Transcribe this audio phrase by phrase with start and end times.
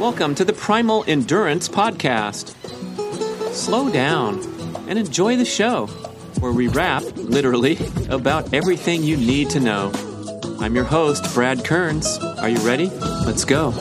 [0.00, 2.54] Welcome to the Primal Endurance Podcast.
[3.52, 4.40] Slow down
[4.88, 5.88] and enjoy the show,
[6.38, 7.76] where we rap, literally,
[8.08, 9.92] about everything you need to know.
[10.58, 12.16] I'm your host, Brad Kearns.
[12.16, 12.88] Are you ready?
[13.26, 13.72] Let's go.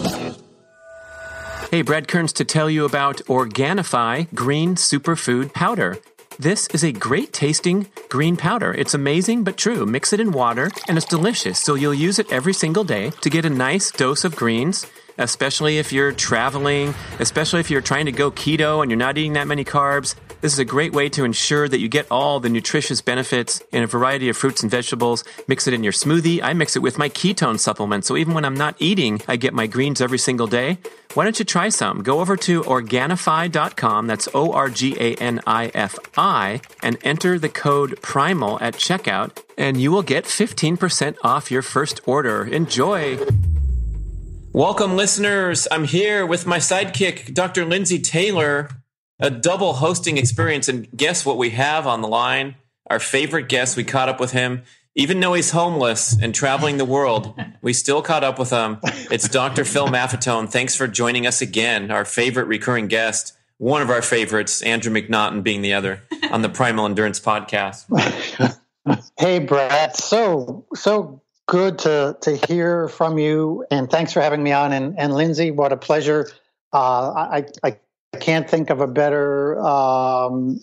[1.71, 5.99] Hey, Brad Kearns to tell you about Organifi Green Superfood Powder.
[6.37, 8.73] This is a great tasting green powder.
[8.73, 9.85] It's amazing but true.
[9.85, 11.59] Mix it in water and it's delicious.
[11.59, 14.85] So you'll use it every single day to get a nice dose of greens
[15.19, 19.33] especially if you're traveling, especially if you're trying to go keto and you're not eating
[19.33, 20.15] that many carbs.
[20.41, 23.83] This is a great way to ensure that you get all the nutritious benefits in
[23.83, 25.25] a variety of fruits and vegetables.
[25.47, 26.41] Mix it in your smoothie.
[26.41, 28.05] I mix it with my ketone supplement.
[28.05, 30.77] So even when I'm not eating, I get my greens every single day.
[31.13, 32.03] Why don't you try some?
[32.03, 37.37] Go over to Organifi.com, that's O R G A N I F I, and enter
[37.37, 42.45] the code PRIMAL at checkout, and you will get 15% off your first order.
[42.45, 43.17] Enjoy!
[44.59, 45.69] Welcome, listeners.
[45.71, 47.63] I'm here with my sidekick, Dr.
[47.63, 48.69] Lindsay Taylor,
[49.17, 50.67] a double hosting experience.
[50.67, 52.55] And guess what we have on the line?
[52.89, 53.77] Our favorite guest.
[53.77, 54.63] We caught up with him.
[54.95, 58.79] Even though he's homeless and traveling the world, we still caught up with him.
[59.09, 59.63] It's Dr.
[59.63, 60.51] Phil Maffetone.
[60.51, 65.41] Thanks for joining us again, our favorite recurring guest, one of our favorites, Andrew McNaughton
[65.41, 67.85] being the other, on the Primal Endurance podcast.
[69.17, 69.95] hey, Brad.
[69.95, 74.71] So, so good to to hear from you, and thanks for having me on.
[74.71, 76.29] And and Lindsay, what a pleasure.
[76.71, 77.77] Uh, I I
[78.19, 80.61] can't think of a better um,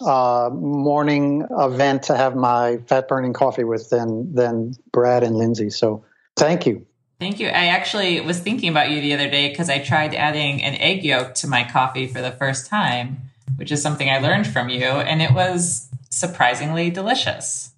[0.00, 5.70] uh, morning event to have my fat burning coffee with than than Brad and Lindsay.
[5.70, 6.04] So
[6.36, 6.86] thank you.
[7.18, 7.48] Thank you.
[7.48, 11.04] I actually was thinking about you the other day because I tried adding an egg
[11.04, 13.22] yolk to my coffee for the first time,
[13.56, 17.72] which is something I learned from you, and it was surprisingly delicious.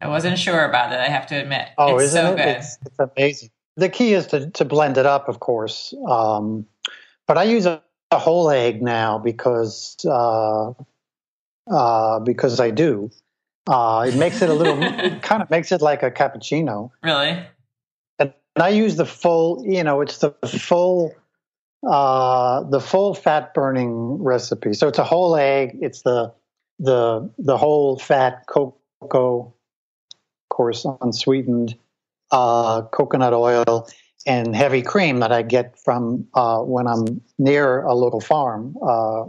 [0.00, 0.98] I wasn't sure about it.
[0.98, 1.68] I have to admit.
[1.76, 2.36] Oh, it's isn't so it?
[2.36, 2.48] good.
[2.48, 3.50] It's, it's amazing.
[3.76, 5.94] The key is to to blend it up, of course.
[6.08, 6.66] Um,
[7.26, 10.72] but I use a, a, whole egg now because uh,
[11.70, 13.10] uh, because I do.
[13.66, 14.78] Uh, it makes it a little.
[14.82, 16.90] it kind of makes it like a cappuccino.
[17.02, 17.46] Really.
[18.18, 19.64] And, and I use the full.
[19.66, 21.14] You know, it's the full.
[21.86, 24.74] Uh, the full fat burning recipe.
[24.74, 25.78] So it's a whole egg.
[25.80, 26.32] It's the
[26.78, 29.54] the the whole fat cocoa
[30.60, 31.74] course, unsweetened
[32.30, 33.88] uh, coconut oil
[34.26, 38.76] and heavy cream that I get from uh, when I'm near a local farm.
[38.82, 39.22] Uh,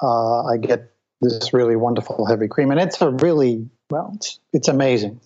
[0.00, 4.68] uh, I get this really wonderful heavy cream, and it's a really well, it's, it's
[4.68, 5.18] amazing.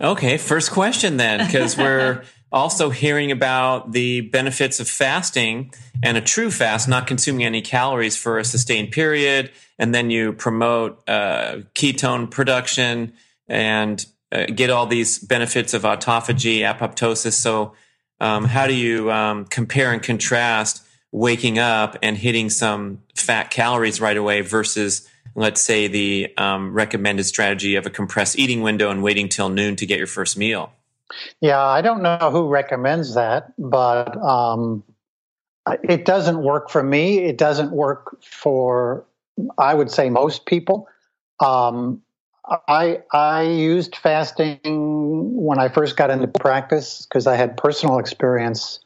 [0.00, 6.20] Okay, first question then, because we're also hearing about the benefits of fasting and a
[6.20, 11.58] true fast, not consuming any calories for a sustained period, and then you promote uh,
[11.76, 13.12] ketone production
[13.48, 17.34] and uh, get all these benefits of autophagy, apoptosis.
[17.34, 17.74] So,
[18.20, 24.00] um, how do you um, compare and contrast waking up and hitting some fat calories
[24.00, 29.02] right away versus, let's say, the um, recommended strategy of a compressed eating window and
[29.02, 30.72] waiting till noon to get your first meal?
[31.40, 34.82] Yeah, I don't know who recommends that, but um,
[35.84, 37.18] it doesn't work for me.
[37.18, 39.04] It doesn't work for,
[39.58, 40.88] I would say, most people.
[41.40, 42.02] Um,
[42.68, 48.80] I I used fasting when I first got into practice because I had personal experience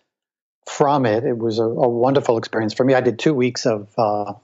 [0.67, 1.25] from it.
[1.25, 2.95] It was a, a, wonderful experience for me.
[2.95, 4.35] I did two weeks of uh,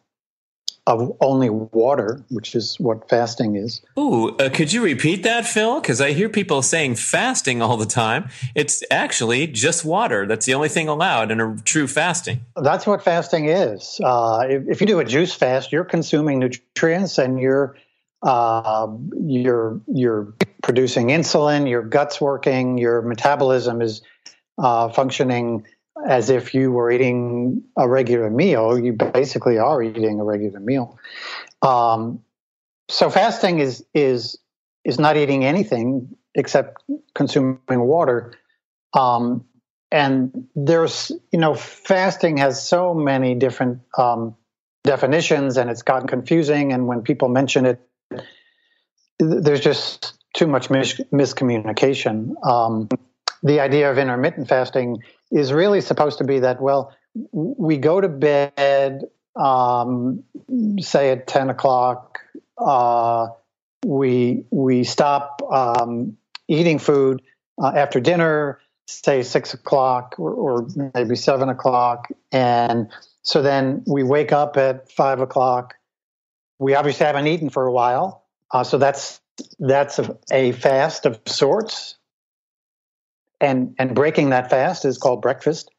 [0.86, 3.80] of only water, which is what fasting is.
[3.98, 5.80] Ooh, uh, could you repeat that, Phil?
[5.80, 8.28] Because I hear people saying fasting all the time.
[8.54, 10.26] It's actually just water.
[10.26, 12.40] That's the only thing allowed in a true fasting.
[12.56, 13.98] That's what fasting is.
[14.02, 17.76] Uh, if, if you do a juice fast, you're consuming nutrients and you're
[18.24, 18.88] uh,
[19.26, 24.02] you're you're producing insulin, your gut's working, your metabolism is
[24.58, 25.66] uh, functioning
[26.08, 28.78] as if you were eating a regular meal.
[28.78, 30.98] You basically are eating a regular meal.
[31.60, 32.20] Um,
[32.88, 34.38] so fasting is is
[34.84, 36.82] is not eating anything except
[37.14, 38.32] consuming water.
[38.94, 39.44] Um,
[39.92, 44.34] and there's you know fasting has so many different um,
[44.82, 46.72] definitions, and it's gotten confusing.
[46.72, 47.80] And when people mention it
[49.18, 52.34] there's just too much mis- miscommunication.
[52.46, 52.88] Um,
[53.42, 54.98] the idea of intermittent fasting
[55.30, 56.94] is really supposed to be that, well,
[57.32, 59.04] we go to bed,
[59.36, 60.24] um,
[60.80, 62.18] say at 10 o'clock,
[62.58, 63.28] uh,
[63.84, 66.16] we, we stop um,
[66.48, 67.22] eating food
[67.62, 72.08] uh, after dinner, say six o'clock or, or maybe seven o'clock.
[72.32, 72.90] And
[73.22, 75.74] so then we wake up at five o'clock.
[76.58, 78.23] We obviously haven't eaten for a while
[78.54, 79.20] uh, so that's
[79.58, 81.96] that's a, a, fast of sorts,
[83.40, 85.70] and and breaking that fast is called breakfast.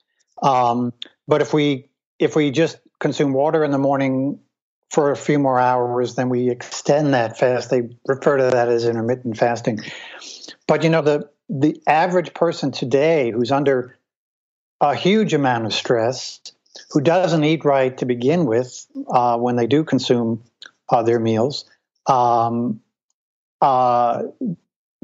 [0.44, 0.92] Um,
[1.26, 1.88] but if we
[2.20, 4.40] if we just consume water in the morning
[4.92, 7.70] for a few more hours, then we extend that fast.
[7.70, 9.80] They refer to that as intermittent fasting.
[10.68, 13.98] But you know the the average person today who's under
[14.82, 16.42] a huge amount of stress,
[16.92, 20.44] who doesn't eat right to begin with uh, when they do consume
[20.90, 21.64] uh, their meals,
[22.08, 22.82] um,
[23.62, 24.24] uh,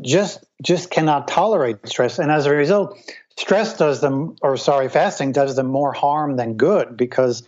[0.01, 2.97] just just cannot tolerate stress, and as a result,
[3.37, 7.43] stress does them, or sorry, fasting does them more harm than good because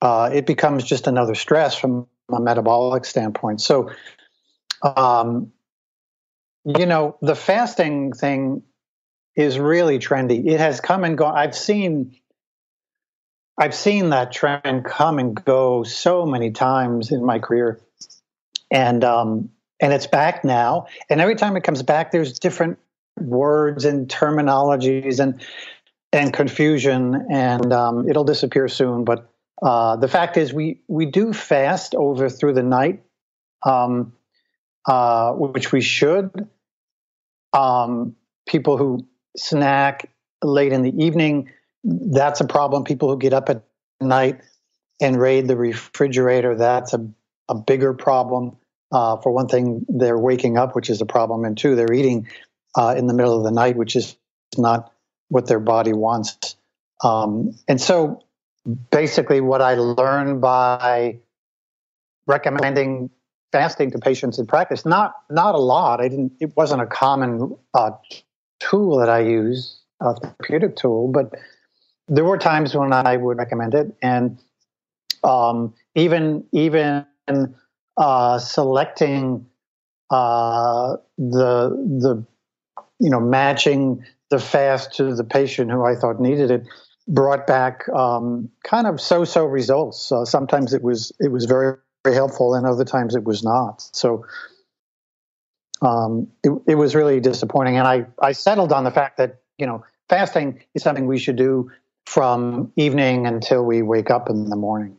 [0.00, 3.60] uh, it becomes just another stress from a metabolic standpoint.
[3.60, 3.90] So,
[4.82, 5.52] um,
[6.64, 8.62] you know, the fasting thing
[9.36, 10.46] is really trendy.
[10.46, 11.36] It has come and gone.
[11.36, 12.16] I've seen
[13.58, 17.80] I've seen that trend come and go so many times in my career,
[18.72, 20.86] and um, and it's back now.
[21.08, 22.78] And every time it comes back, there's different
[23.20, 25.40] words and terminologies and
[26.12, 29.04] and confusion, and um, it'll disappear soon.
[29.04, 29.30] But
[29.62, 33.02] uh, the fact is, we we do fast over through the night,
[33.64, 34.12] um,
[34.86, 36.48] uh, which we should.
[37.52, 38.16] Um,
[38.48, 40.10] people who snack
[40.42, 41.50] late in the evening,
[41.84, 42.84] that's a problem.
[42.84, 43.62] People who get up at
[44.00, 44.40] night
[45.00, 47.06] and raid the refrigerator, that's a,
[47.48, 48.56] a bigger problem.
[48.92, 52.28] Uh, for one thing, they're waking up, which is a problem, and two, they're eating
[52.76, 54.16] uh, in the middle of the night, which is
[54.58, 54.92] not
[55.28, 56.56] what their body wants.
[57.02, 58.22] Um, and so,
[58.90, 61.20] basically, what I learned by
[62.26, 63.10] recommending
[63.50, 66.00] fasting to patients in practice, not not a lot.
[66.00, 66.32] I didn't.
[66.40, 67.92] It wasn't a common uh,
[68.60, 71.32] tool that I use, a therapeutic tool, but
[72.08, 74.38] there were times when I would recommend it, and
[75.24, 77.06] um, even even
[77.96, 79.46] uh, selecting
[80.10, 82.24] uh, the the
[82.98, 86.66] you know matching the fast to the patient who I thought needed it
[87.08, 90.12] brought back um, kind of so-so results.
[90.12, 93.82] Uh, sometimes it was it was very very helpful, and other times it was not.
[93.92, 94.24] So
[95.80, 99.66] um, it, it was really disappointing, and I I settled on the fact that you
[99.66, 101.70] know fasting is something we should do
[102.06, 104.96] from evening until we wake up in the morning.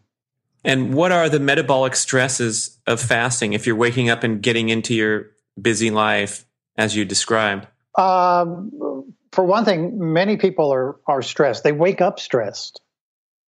[0.64, 4.94] And what are the metabolic stresses of fasting if you're waking up and getting into
[4.94, 5.32] your
[5.62, 6.46] busy life
[6.78, 7.68] as you described?
[7.98, 11.64] Um, for one thing, many people are are stressed.
[11.64, 12.82] They wake up stressed.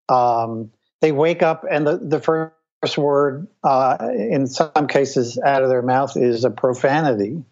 [0.10, 0.72] Um,
[1.02, 5.82] they wake up, and the, the first word, uh, in some cases, out of their
[5.82, 7.44] mouth is a profanity.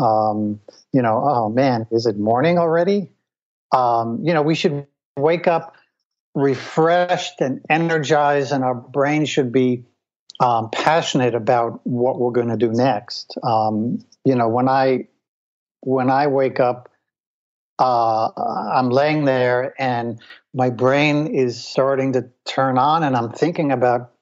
[0.00, 0.60] Um,
[0.92, 3.08] you know, oh man, is it morning already?
[3.74, 4.86] Um, you know, we should
[5.16, 5.75] wake up
[6.36, 9.86] refreshed and energized, and our brain should be
[10.38, 13.36] um, passionate about what we're going to do next.
[13.42, 15.08] Um, you know, when I
[15.80, 16.90] when I wake up,
[17.78, 20.20] uh, I'm laying there and
[20.52, 24.12] my brain is starting to turn on, and I'm thinking about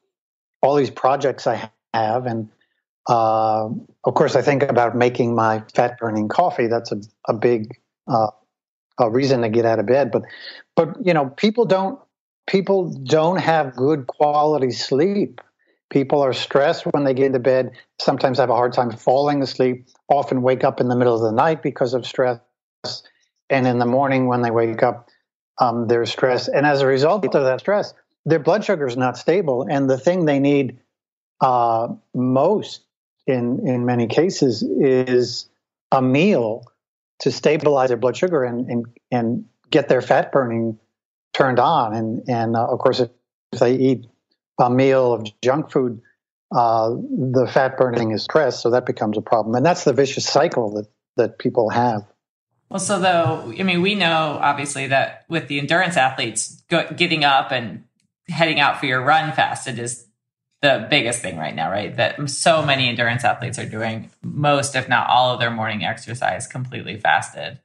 [0.63, 2.49] all these projects I have, and
[3.09, 3.69] uh,
[4.05, 6.69] of course, I think about making my fat burning coffee.
[6.69, 7.77] That's a, a big
[8.07, 8.29] uh,
[8.99, 10.11] a reason to get out of bed.
[10.11, 10.23] But
[10.77, 11.99] but you know, people don't
[12.47, 15.41] people don't have good quality sleep.
[15.91, 19.87] People are stressed when they get into bed, sometimes have a hard time falling asleep,
[20.09, 22.41] often wake up in the middle of the night because of stress.
[23.49, 25.09] And in the morning when they wake up,
[25.61, 26.49] um, they're stressed.
[26.49, 29.67] And as a result of that stress, their blood sugar is not stable.
[29.71, 30.79] And the thing they need
[31.41, 32.81] uh, most
[33.27, 35.49] in, in many cases is
[35.93, 36.65] a meal
[37.21, 40.79] to stabilize their blood sugar and, and, and get their fat burning
[41.33, 41.95] turned on.
[41.95, 43.11] And, and uh, of course, if
[43.59, 44.07] they eat
[44.59, 46.01] a meal of junk food,
[46.55, 49.55] uh, the fat burning is stress, so that becomes a problem.
[49.55, 52.05] And that's the vicious cycle that, that people have.
[52.69, 57.25] Well, so though, I mean, we know obviously that with the endurance athletes go, getting
[57.25, 57.85] up and
[58.29, 60.07] heading out for your run fasted is
[60.65, 61.95] the biggest thing right now, right?
[61.95, 66.47] That so many endurance athletes are doing most, if not all, of their morning exercise
[66.47, 67.61] completely fasted.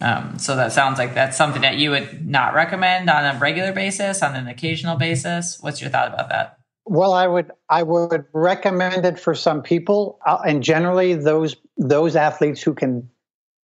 [0.00, 3.72] Um, so that sounds like that's something that you would not recommend on a regular
[3.72, 5.58] basis, on an occasional basis.
[5.60, 6.58] What's your thought about that?
[6.86, 12.16] Well, I would I would recommend it for some people, uh, and generally those those
[12.16, 13.08] athletes who can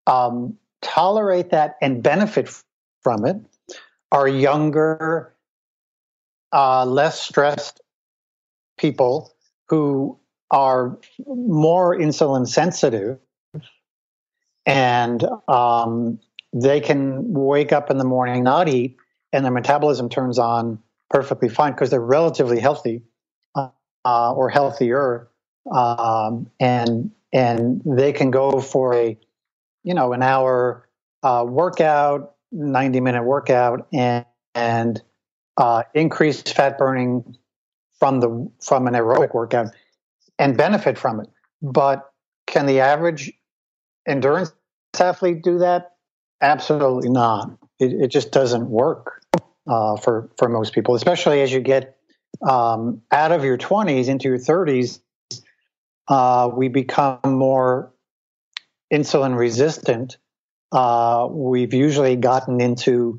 [0.07, 2.49] um, tolerate that and benefit
[3.03, 3.37] from it
[4.13, 5.35] are younger,
[6.53, 7.81] uh, less stressed
[8.81, 9.35] people
[9.69, 10.19] who
[10.51, 13.19] are more insulin sensitive
[14.67, 16.19] and um,
[16.53, 18.97] they can wake up in the morning, not eat,
[19.33, 23.03] and their metabolism turns on perfectly fine because they're relatively healthy
[23.57, 23.71] uh,
[24.35, 25.29] or healthier,
[25.71, 29.19] um, and and they can go for a
[29.85, 30.89] you know an hour
[31.23, 35.03] uh, workout, ninety minute workout, and and
[35.57, 37.37] uh, increase fat burning
[38.01, 39.69] from the from an aerobic workout
[40.39, 41.29] and benefit from it.
[41.63, 42.11] But
[42.47, 43.33] can the average
[44.09, 44.53] endurance
[44.99, 45.93] athlete do that?
[46.41, 47.59] Absolutely not.
[47.79, 49.23] It, it just doesn't work
[49.69, 51.97] uh, for for most people, especially as you get
[52.49, 55.01] um, out of your 20s into your 30s.
[56.09, 57.93] Uh, we become more
[58.93, 60.17] insulin resistant.
[60.73, 63.19] Uh, we've usually gotten into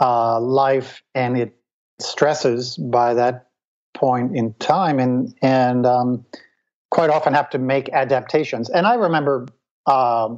[0.00, 1.56] uh, life and it
[1.98, 3.48] stresses by that
[3.94, 6.26] point in time, and and um,
[6.90, 8.70] quite often have to make adaptations.
[8.70, 9.46] And I remember,
[9.86, 10.28] uh,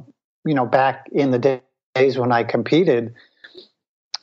[0.45, 1.61] you know, back in the
[1.95, 3.13] days when I competed,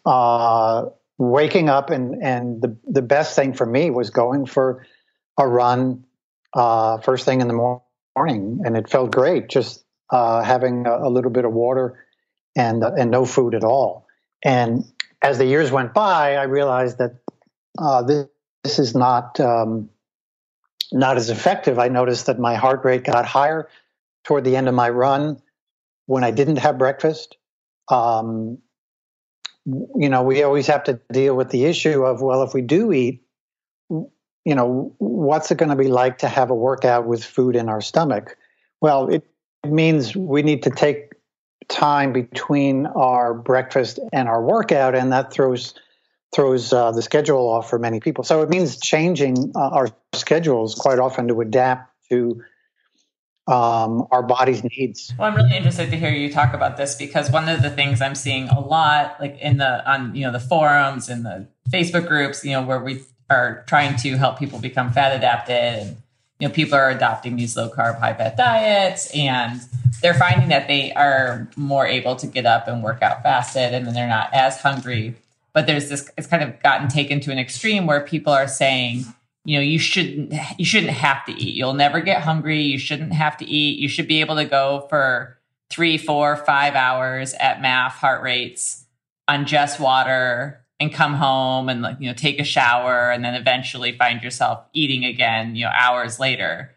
[0.07, 0.87] uh,
[1.19, 4.87] waking up and and the the best thing for me was going for
[5.38, 6.05] a run
[6.55, 7.81] uh, first thing in the
[8.17, 12.05] morning, and it felt great just uh, having a, a, little bit of water
[12.57, 14.07] and and no food at all.
[14.45, 14.85] And
[15.23, 17.17] as the years went by, I realized that
[17.79, 18.26] uh, this,
[18.64, 19.90] this is not um,
[20.90, 21.78] not as effective.
[21.78, 23.68] I noticed that my heart rate got higher
[24.25, 25.40] toward the end of my run
[26.06, 27.37] when I didn't have breakfast.
[27.88, 28.59] Um,
[29.66, 32.92] you know, we always have to deal with the issue of well, if we do
[32.92, 33.23] eat,
[33.90, 37.68] you know, what's it going to be like to have a workout with food in
[37.68, 38.37] our stomach?
[38.80, 39.25] Well, it
[39.66, 41.12] means we need to take
[41.68, 45.75] time between our breakfast and our workout, and that throws
[46.35, 48.25] throws uh, the schedule off for many people.
[48.25, 52.43] So it means changing uh, our schedules quite often to adapt to
[53.47, 55.12] um, our body's needs.
[55.19, 58.00] Well, I'm really interested to hear you talk about this because one of the things
[58.00, 62.09] I'm seeing a lot, like in the on you know the forums and the Facebook
[62.09, 65.97] groups, you know, where we are trying to help people become fat adapted and
[66.38, 69.61] you know people are adopting these low carb high fat diets and
[70.03, 73.87] they're finding that they are more able to get up and work out fasted and
[73.87, 75.14] then they're not as hungry
[75.55, 79.05] but there's this it's kind of gotten taken to an extreme where people are saying
[79.45, 81.55] you know you shouldn't you shouldn't have to eat.
[81.55, 82.63] You'll never get hungry.
[82.63, 83.79] You shouldn't have to eat.
[83.79, 85.39] You should be able to go for
[85.71, 88.85] three four five hours at MAF heart rates
[89.29, 93.35] on just water and come home and like you know take a shower and then
[93.35, 96.71] eventually find yourself eating again you know hours later.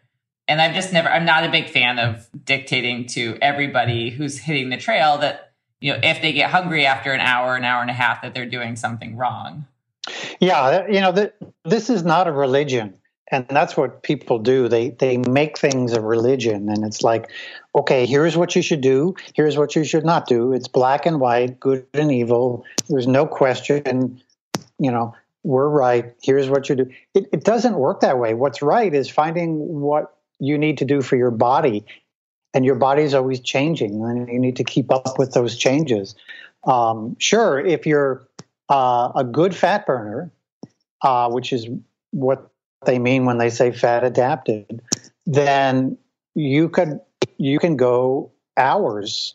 [0.46, 4.70] And i've just never i'm not a big fan of dictating to everybody who's hitting
[4.70, 5.47] the trail that
[5.80, 8.34] you know if they get hungry after an hour an hour and a half that
[8.34, 9.66] they're doing something wrong.
[10.40, 11.30] Yeah you know
[11.64, 12.94] this is not a religion
[13.30, 14.68] and that's what people do.
[14.68, 17.30] They they make things a religion and it's like
[17.74, 20.52] okay here's what you should do here's what you should not do.
[20.52, 22.64] It's black and white good and evil.
[22.88, 24.20] There's no question
[24.78, 26.90] you know we're right here's what you do.
[27.14, 28.34] It, it doesn't work that way.
[28.34, 31.84] What's right is finding what you need to do for your body
[32.58, 36.14] and your body's always changing and you need to keep up with those changes
[36.64, 38.26] um, sure if you're
[38.68, 40.32] uh, a good fat burner
[41.02, 41.68] uh, which is
[42.10, 42.50] what
[42.84, 44.82] they mean when they say fat adapted,
[45.26, 45.98] then
[46.34, 47.00] you could
[47.36, 49.34] you can go hours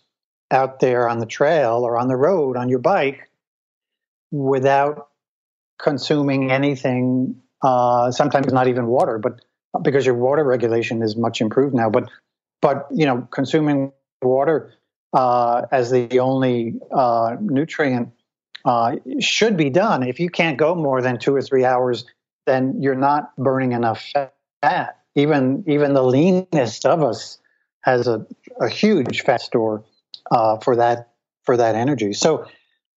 [0.51, 3.29] out there on the trail or on the road on your bike
[4.31, 5.09] without
[5.79, 7.35] consuming anything.
[7.61, 9.39] Uh, sometimes not even water, but
[9.83, 11.89] because your water regulation is much improved now.
[11.89, 12.09] But
[12.63, 13.91] but you know, consuming
[14.23, 14.73] water
[15.13, 18.09] uh, as the only uh, nutrient
[18.65, 20.01] uh, should be done.
[20.01, 22.05] If you can't go more than two or three hours
[22.45, 24.11] then you're not burning enough
[24.61, 24.97] fat.
[25.15, 27.37] Even even the leanest of us
[27.81, 28.25] has a,
[28.59, 29.83] a huge fat store
[30.31, 31.11] uh, for that
[31.43, 32.13] for that energy.
[32.13, 32.47] So,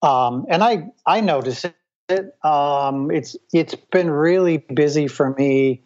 [0.02, 1.66] um, and I I notice
[2.08, 2.34] it.
[2.42, 5.82] Um, it's it's been really busy for me,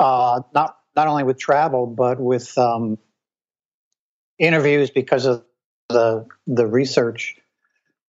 [0.00, 2.98] uh, not not only with travel but with um,
[4.38, 5.44] interviews because of
[5.88, 7.36] the the research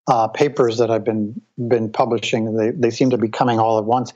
[0.07, 2.55] uh, papers that I've been been publishing.
[2.55, 4.13] They they seem to be coming all at once,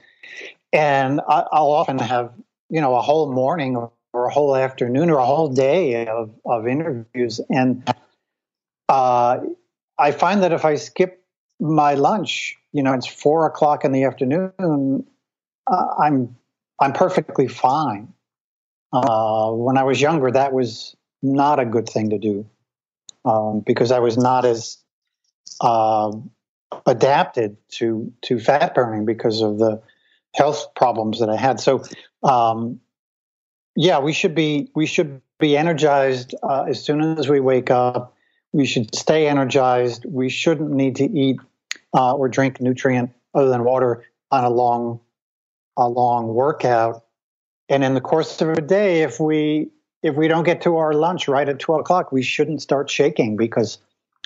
[0.71, 2.31] and I, will often have
[2.69, 3.75] you know a whole morning
[4.13, 7.87] or a whole afternoon or a whole day of of interviews, and
[8.87, 9.39] uh,
[9.97, 11.23] I find that if I skip
[11.59, 15.05] my lunch, you know, it's four o'clock in the afternoon,
[15.67, 16.35] uh, I'm
[16.79, 18.13] I'm perfectly fine.
[18.91, 22.49] Uh, when I was younger, that was not a good thing to do
[23.25, 24.77] um, because I was not as
[25.61, 26.11] uh,
[26.85, 29.81] adapted to to fat burning because of the
[30.33, 31.59] health problems that I had.
[31.59, 31.83] So,
[32.23, 32.79] um,
[33.75, 38.15] yeah, we should be we should be energized uh, as soon as we wake up.
[38.51, 40.05] We should stay energized.
[40.05, 41.39] We shouldn't need to eat
[41.93, 44.99] uh, or drink nutrient other than water on a long
[45.77, 47.05] a long workout.
[47.69, 49.69] And in the course of a day, if we
[50.01, 53.37] if we don't get to our lunch right at twelve o'clock, we shouldn't start shaking
[53.37, 53.77] because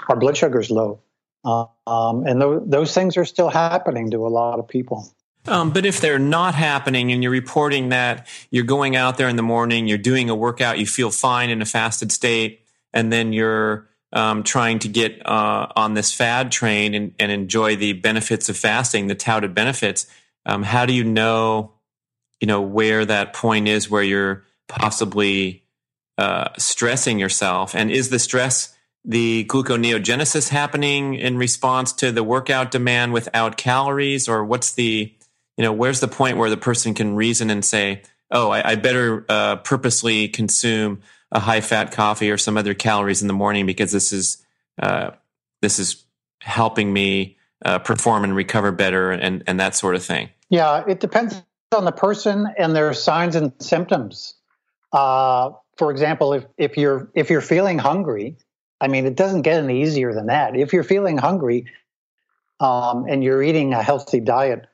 [0.07, 0.99] our blood sugar is low.
[1.45, 5.13] Um, and th- those things are still happening to a lot of people.
[5.45, 9.35] Um, but if they're not happening and you're reporting that you're going out there in
[9.35, 12.61] the morning, you're doing a workout, you feel fine in a fasted state,
[12.93, 17.75] and then you're um, trying to get uh, on this fad train and, and, enjoy
[17.75, 20.05] the benefits of fasting, the touted benefits,
[20.45, 21.71] um, how do you know,
[22.43, 25.63] you know, where that point is where you're possibly
[26.17, 27.73] uh, stressing yourself?
[27.73, 34.27] And is the stress the gluconeogenesis happening in response to the workout demand without calories,
[34.27, 35.13] or what's the
[35.55, 38.75] you know, where's the point where the person can reason and say, oh, I, I
[38.75, 43.65] better uh, purposely consume a high fat coffee or some other calories in the morning
[43.65, 44.43] because this is
[44.81, 45.11] uh,
[45.61, 46.03] this is
[46.41, 50.29] helping me uh, perform and recover better and and that sort of thing.
[50.49, 51.41] Yeah, it depends
[51.73, 54.35] on the person and their signs and symptoms.
[54.91, 58.37] Uh, for example, if if you're if you're feeling hungry,
[58.79, 60.55] I mean, it doesn't get any easier than that.
[60.55, 61.65] If you're feeling hungry
[62.59, 64.67] um, and you're eating a healthy diet,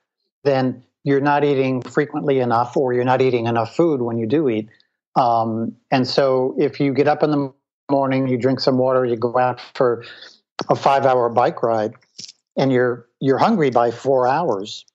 [0.44, 4.50] then you're not eating frequently enough or you're not eating enough food when you do
[4.50, 4.70] eat.
[5.15, 7.53] Um, and so if you get up in the
[7.89, 10.03] morning, you drink some water, you go out for
[10.70, 11.94] a five hour bike ride
[12.58, 14.86] and you're you're hungry by four hours,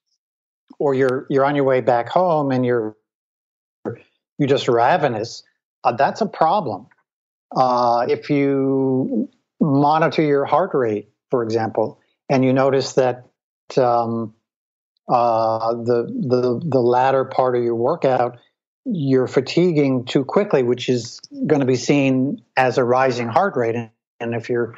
[0.78, 2.96] or you're you're on your way back home and you're
[4.38, 5.42] you're just ravenous,
[5.84, 6.86] uh, that's a problem.
[7.54, 9.28] Uh, if you
[9.60, 13.26] monitor your heart rate, for example, and you notice that
[13.76, 14.34] um,
[15.08, 18.38] uh, the the the latter part of your workout,
[18.84, 23.76] you're fatiguing too quickly, which is going to be seen as a rising heart rate.
[24.20, 24.74] And if you're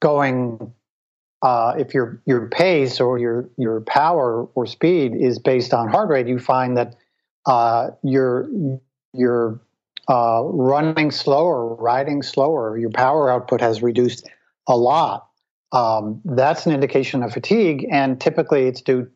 [0.00, 0.72] going,
[1.42, 6.08] uh, if your your pace or your your power or speed is based on heart
[6.08, 6.94] rate, you find that
[7.46, 8.48] uh, you're
[9.12, 9.60] you're
[10.08, 12.78] uh, running slower, riding slower.
[12.78, 14.28] Your power output has reduced
[14.68, 15.28] a lot.
[15.72, 19.10] Um, that's an indication of fatigue, and typically it's due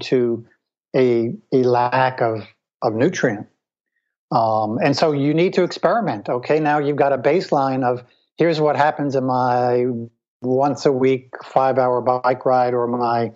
[0.00, 0.46] to
[0.94, 2.46] a, a lack of,
[2.82, 3.46] of nutrient.
[4.30, 6.28] Um, and so you need to experiment.
[6.28, 8.04] Okay, now you've got a baseline of
[8.36, 9.86] here's what happens in my
[10.42, 13.32] once a week five hour bike ride or my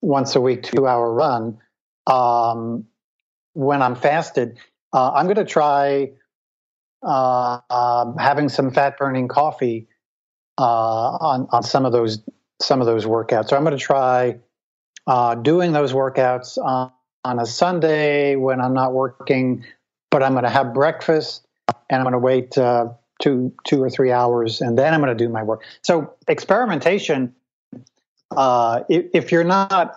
[0.00, 1.58] once a week two hour run.
[2.06, 2.86] Um,
[3.52, 4.58] when I'm fasted,
[4.92, 6.12] uh, I'm going to try
[7.02, 9.88] uh, uh, having some fat burning coffee
[10.56, 12.20] uh, on on some of those
[12.60, 13.48] some of those workouts.
[13.48, 14.38] So I'm going to try
[15.06, 16.92] uh, doing those workouts on,
[17.24, 19.64] on a Sunday when I'm not working,
[20.10, 21.46] but I'm going to have breakfast
[21.88, 25.16] and I'm going to wait uh, two two or three hours and then I'm going
[25.16, 25.62] to do my work.
[25.82, 27.34] So experimentation,
[28.30, 29.94] uh, if, if, you're not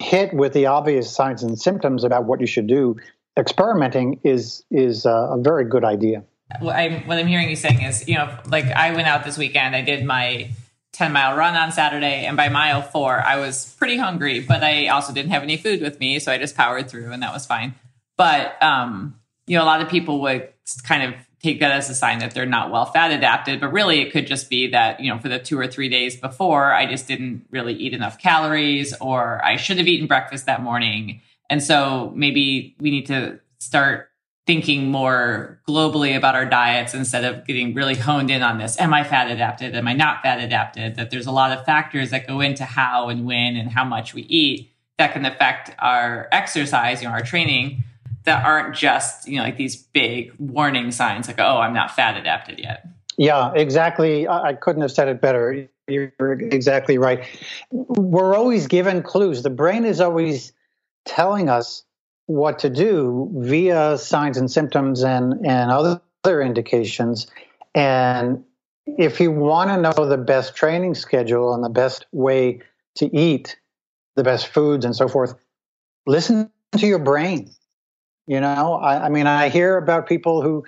[0.00, 2.96] hit with the obvious signs and symptoms about what you should do,
[3.38, 6.24] experimenting is is a very good idea.
[6.60, 9.36] What I'm, what I'm hearing you saying is, you know, like I went out this
[9.36, 10.50] weekend, I did my
[10.96, 12.24] 10 mile run on Saturday.
[12.24, 15.82] And by mile four, I was pretty hungry, but I also didn't have any food
[15.82, 16.18] with me.
[16.18, 17.74] So I just powered through and that was fine.
[18.16, 20.48] But, um, you know, a lot of people would
[20.84, 23.60] kind of take that as a sign that they're not well fat adapted.
[23.60, 26.16] But really, it could just be that, you know, for the two or three days
[26.16, 30.62] before, I just didn't really eat enough calories or I should have eaten breakfast that
[30.62, 31.20] morning.
[31.48, 34.10] And so maybe we need to start
[34.46, 38.78] thinking more globally about our diets instead of getting really honed in on this.
[38.78, 39.74] Am I fat adapted?
[39.74, 40.96] Am I not fat adapted?
[40.96, 44.14] That there's a lot of factors that go into how and when and how much
[44.14, 47.84] we eat that can affect our exercise, you know, our training
[48.26, 52.16] that aren't just, you know, like these big warning signs like, oh, I'm not fat
[52.16, 52.86] adapted yet.
[53.16, 54.28] Yeah, exactly.
[54.28, 55.68] I couldn't have said it better.
[55.88, 57.24] You're exactly right.
[57.70, 59.42] We're always given clues.
[59.42, 60.52] The brain is always
[61.06, 61.84] telling us
[62.26, 67.28] what to do via signs and symptoms and, and other, other indications.
[67.74, 68.44] And
[68.86, 72.60] if you want to know the best training schedule and the best way
[72.96, 73.56] to eat
[74.16, 75.34] the best foods and so forth,
[76.06, 77.50] listen to your brain.
[78.26, 80.64] You know, I, I mean, I hear about people who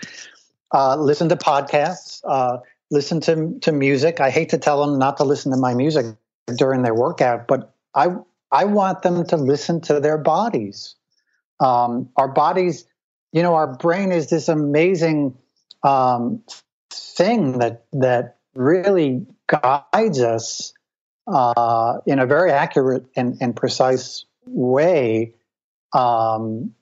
[0.72, 2.58] uh, listen to podcasts, uh,
[2.90, 4.20] listen to to music.
[4.20, 6.06] I hate to tell them not to listen to my music
[6.56, 8.08] during their workout, but I
[8.52, 10.94] I want them to listen to their bodies.
[11.60, 12.84] Um, our bodies,
[13.32, 15.36] you know, our brain is this amazing
[15.82, 16.42] um,
[16.90, 20.72] thing that that really guides us
[21.26, 25.34] uh, in a very accurate and, and precise way.
[25.92, 26.74] Um,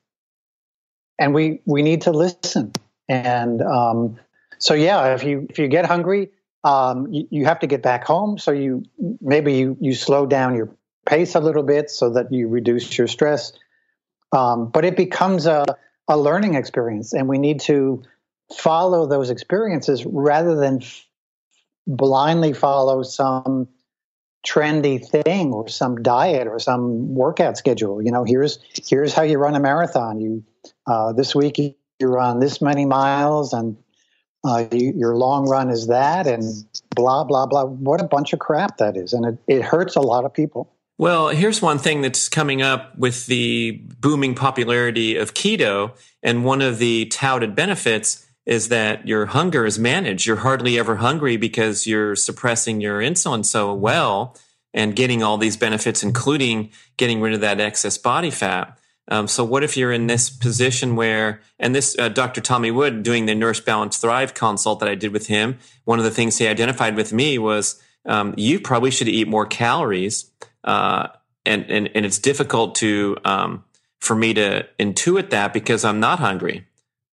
[1.19, 2.73] and we we need to listen.
[3.09, 4.19] And um,
[4.59, 6.31] so, yeah, if you if you get hungry,
[6.65, 8.39] um, you, you, have to get back home.
[8.39, 8.85] So you
[9.21, 10.71] maybe you you slow down your
[11.07, 13.53] pace a little bit so that you reduce your stress.
[14.33, 15.65] Um, but it becomes a,
[16.09, 18.03] a learning experience, and we need to
[18.57, 20.83] follow those experiences rather than
[21.87, 23.69] blindly follow some
[24.45, 28.03] trendy thing or some diet or some workout schedule.
[28.03, 30.21] You know, here's here's how you run a marathon.
[30.21, 30.45] You
[30.87, 33.77] uh, this week you, run this many miles, and
[34.45, 36.45] uh, you, your long run is that, and
[36.95, 37.65] blah blah blah.
[37.65, 40.73] What a bunch of crap that is, and it, it hurts a lot of people.
[40.99, 46.63] Well, here's one thing that's coming up with the booming popularity of keto, and one
[46.63, 50.27] of the touted benefits is that your hunger is managed.
[50.27, 54.37] You're hardly ever hungry because you're suppressing your insulin so well
[54.73, 58.79] and getting all these benefits, including getting rid of that excess body fat.
[59.09, 62.41] Um, so what if you're in this position where, and this uh, Dr.
[62.41, 66.05] Tommy Wood doing the Nourish Balance Thrive consult that I did with him, one of
[66.05, 70.31] the things he identified with me was um, you probably should eat more calories,
[70.65, 71.09] uh,
[71.45, 73.65] and and and it's difficult to um,
[74.01, 76.67] for me to intuit that because I'm not hungry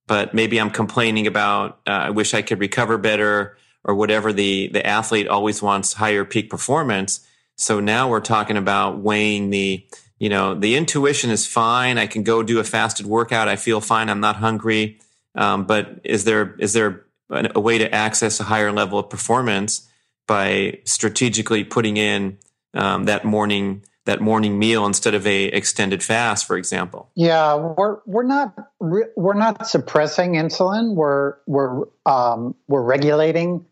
[0.07, 4.67] but maybe I'm complaining about uh, I wish I could recover better or whatever the
[4.67, 7.25] the athlete always wants higher peak performance.
[7.55, 9.85] So now we're talking about weighing the
[10.19, 11.97] you know the intuition is fine.
[11.97, 13.47] I can go do a fasted workout.
[13.47, 14.09] I feel fine.
[14.09, 14.99] I'm not hungry.
[15.35, 19.87] Um, but is there is there a way to access a higher level of performance
[20.27, 22.37] by strategically putting in
[22.73, 27.09] um, that morning that morning meal instead of a extended fast, for example?
[27.15, 30.95] Yeah, we're we're not we're not suppressing insulin.
[30.95, 33.65] We're we're um, we're regulating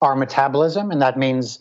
[0.00, 1.58] our metabolism, and that means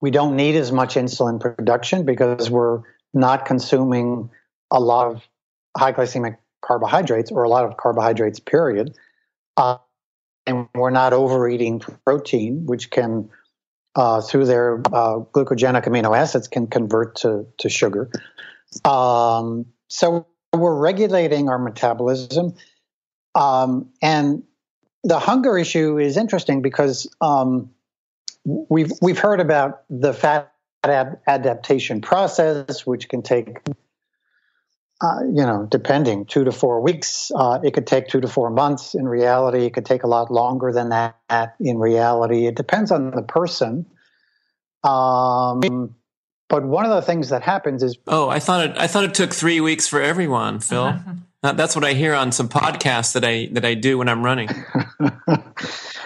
[0.00, 2.82] we don't need as much insulin production because we're
[3.12, 4.30] not consuming
[4.70, 5.22] a lot of
[5.76, 8.38] high glycemic carbohydrates or a lot of carbohydrates.
[8.40, 8.96] Period.
[9.56, 9.78] Uh,
[10.46, 13.28] and we're not overeating protein, which can
[13.96, 18.10] uh, through their uh, glucogenic amino acids can convert to, to sugar.
[18.84, 22.54] Um, so we're regulating our metabolism.
[23.34, 24.42] Um, and
[25.04, 27.70] the hunger issue is interesting because um,
[28.44, 30.52] we've we've heard about the fat
[30.84, 33.58] adaptation process, which can take
[35.02, 37.30] uh, you know, depending two to four weeks.
[37.34, 38.94] Uh, it could take two to four months.
[38.94, 41.54] In reality, it could take a lot longer than that.
[41.58, 43.86] In reality, it depends on the person.
[44.84, 45.94] Um,
[46.48, 48.76] but one of the things that happens is oh, I thought it.
[48.76, 50.94] I thought it took three weeks for everyone, Phil.
[51.42, 54.48] That's what I hear on some podcasts that I that I do when I'm running.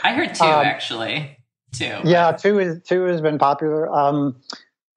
[0.05, 1.39] I heard two um, actually.
[1.73, 1.99] Two.
[2.05, 3.93] Yeah, two is two has been popular.
[3.93, 4.37] Um,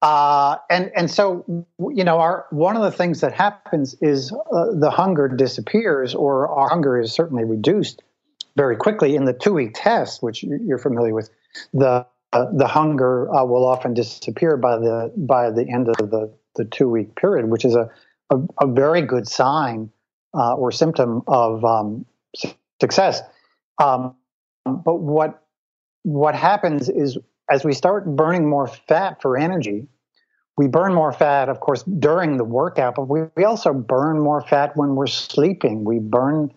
[0.02, 4.66] uh, and and so you know, our one of the things that happens is uh,
[4.74, 8.04] the hunger disappears, or our hunger is certainly reduced
[8.56, 11.30] very quickly in the two week test, which you're familiar with.
[11.74, 16.32] The uh, the hunger uh, will often disappear by the by the end of the
[16.56, 17.90] the two week period, which is a
[18.30, 19.90] a, a very good sign
[20.36, 22.06] uh, or symptom of um,
[22.80, 23.22] success.
[23.82, 24.16] Um,
[24.66, 25.44] but what
[26.04, 27.18] what happens is
[27.50, 29.88] as we start burning more fat for energy,
[30.58, 34.42] we burn more fat, of course, during the workout, but we, we also burn more
[34.42, 35.84] fat when we're sleeping.
[35.84, 36.52] We burn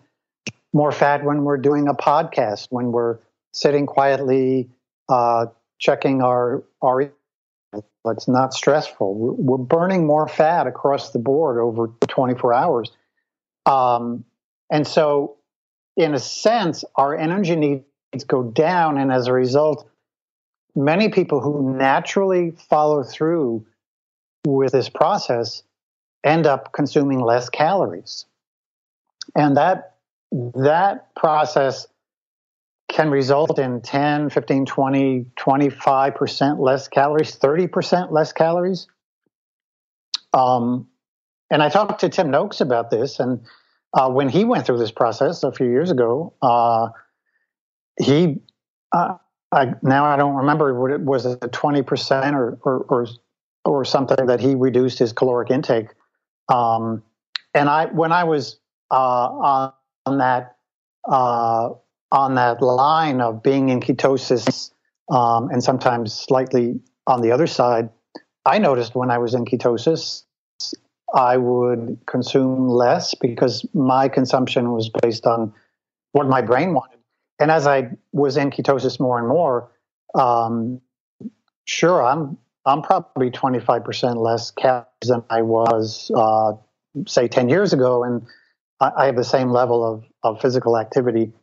[0.73, 3.19] more fat when we're doing a podcast, when we're
[3.53, 4.69] sitting quietly,
[5.07, 5.47] uh,
[5.79, 7.11] checking our our.
[8.05, 9.13] It's not stressful.
[9.13, 12.91] We're, we're, burning more fat across the board over 24 hours,
[13.67, 14.25] um,
[14.71, 15.37] and so,
[15.95, 19.87] in a sense, our energy needs go down, and as a result,
[20.75, 23.65] many people who naturally follow through
[24.45, 25.63] with this process
[26.23, 28.25] end up consuming less calories.
[29.35, 29.95] And that
[30.31, 31.87] that process
[32.89, 38.87] can result in 10, 15, 20, 25% less calories, 30% less calories.
[40.33, 40.87] Um,
[41.49, 43.41] and I talked to Tim Noakes about this, and
[43.93, 46.89] uh, when he went through this process a few years ago, uh,
[48.01, 48.41] he
[48.93, 49.15] uh,
[49.51, 53.07] I, now I don't remember what it was, a twenty percent or, or, or
[53.65, 55.89] or something that he reduced his caloric intake.
[56.49, 57.03] Um,
[57.53, 58.59] and I when I was
[58.89, 59.73] uh, on,
[60.05, 60.55] on, that
[61.07, 61.69] uh,
[62.11, 64.71] on that line of being in ketosis
[65.09, 67.89] um, and sometimes slightly on the other side,
[68.45, 70.23] I noticed when I was in ketosis,
[71.13, 75.53] I would consume less because my consumption was based on
[76.13, 77.00] what my brain wanted
[77.41, 79.71] and as I was in ketosis more and more,
[80.13, 80.79] um,
[81.65, 86.53] sure, I'm I'm probably 25% less calories than I was, uh,
[87.07, 88.27] say, 10 years ago, and
[88.79, 91.33] I, I, have the same level of, of physical activity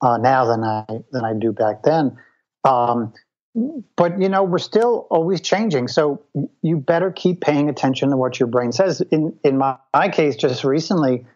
[0.00, 2.16] uh, now than I than I do back then.
[2.64, 3.12] Um,
[3.96, 6.22] but you know, we're still always changing, so
[6.62, 9.02] you better keep paying attention to what your brain says.
[9.10, 11.26] In in my, my case, just recently,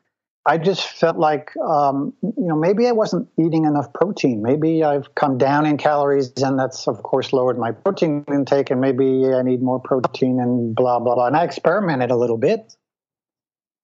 [0.48, 4.40] I just felt like, um, you know, maybe I wasn't eating enough protein.
[4.42, 8.70] Maybe I've come down in calories, and that's of course lowered my protein intake.
[8.70, 11.26] And maybe I need more protein, and blah blah blah.
[11.26, 12.74] And I experimented a little bit,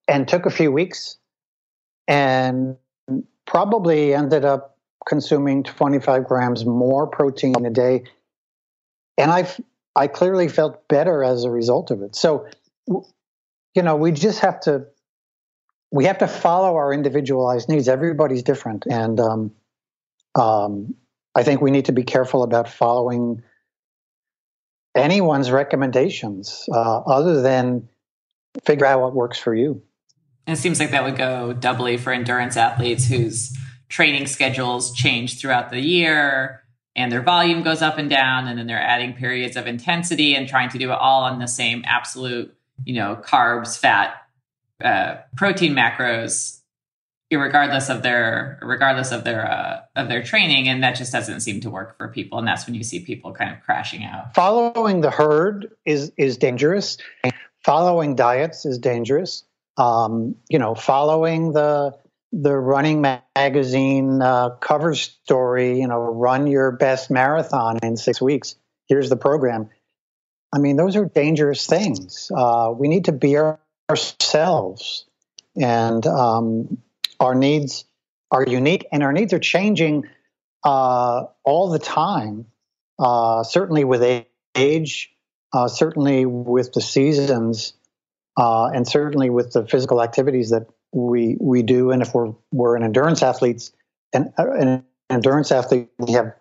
[0.08, 1.18] and took a few weeks,
[2.08, 2.78] and
[3.46, 8.04] probably ended up consuming 25 grams more protein a day,
[9.18, 9.46] and I
[9.94, 12.16] I clearly felt better as a result of it.
[12.16, 12.46] So,
[12.88, 14.86] you know, we just have to
[15.94, 17.86] we have to follow our individualized needs.
[17.86, 19.52] Everybody's different, and um,
[20.34, 20.96] um,
[21.36, 23.44] I think we need to be careful about following
[24.96, 27.88] anyone's recommendations uh, other than
[28.64, 29.82] figure out what works for you.
[30.48, 33.56] it seems like that would go doubly for endurance athletes whose
[33.88, 36.64] training schedules change throughout the year
[36.96, 40.48] and their volume goes up and down and then they're adding periods of intensity and
[40.48, 42.54] trying to do it all on the same absolute
[42.84, 44.23] you know carbs fat
[44.82, 46.60] uh, protein macros
[47.32, 51.60] regardless of their regardless of their uh, of their training and that just doesn't seem
[51.60, 52.38] to work for people.
[52.38, 54.34] And that's when you see people kind of crashing out.
[54.34, 56.98] Following the herd is is dangerous.
[57.64, 59.44] Following diets is dangerous.
[59.76, 61.96] Um, you know following the
[62.32, 68.56] the running magazine uh, cover story you know run your best marathon in six weeks.
[68.88, 69.70] Here's the program.
[70.52, 72.30] I mean those are dangerous things.
[72.34, 73.58] Uh, we need to be our
[73.90, 75.06] ourselves.
[75.60, 76.78] And um,
[77.20, 77.84] our needs
[78.30, 80.08] are unique and our needs are changing
[80.64, 82.46] uh, all the time.
[82.98, 85.14] Uh, certainly with age
[85.54, 87.74] uh, certainly with the seasons
[88.36, 91.92] uh, and certainly with the physical activities that we we do.
[91.92, 93.72] And if we're we're an endurance athletes
[94.12, 96.34] and an endurance athlete we have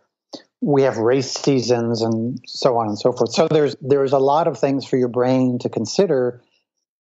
[0.62, 3.32] we have race seasons and so on and so forth.
[3.32, 6.42] So there's there's a lot of things for your brain to consider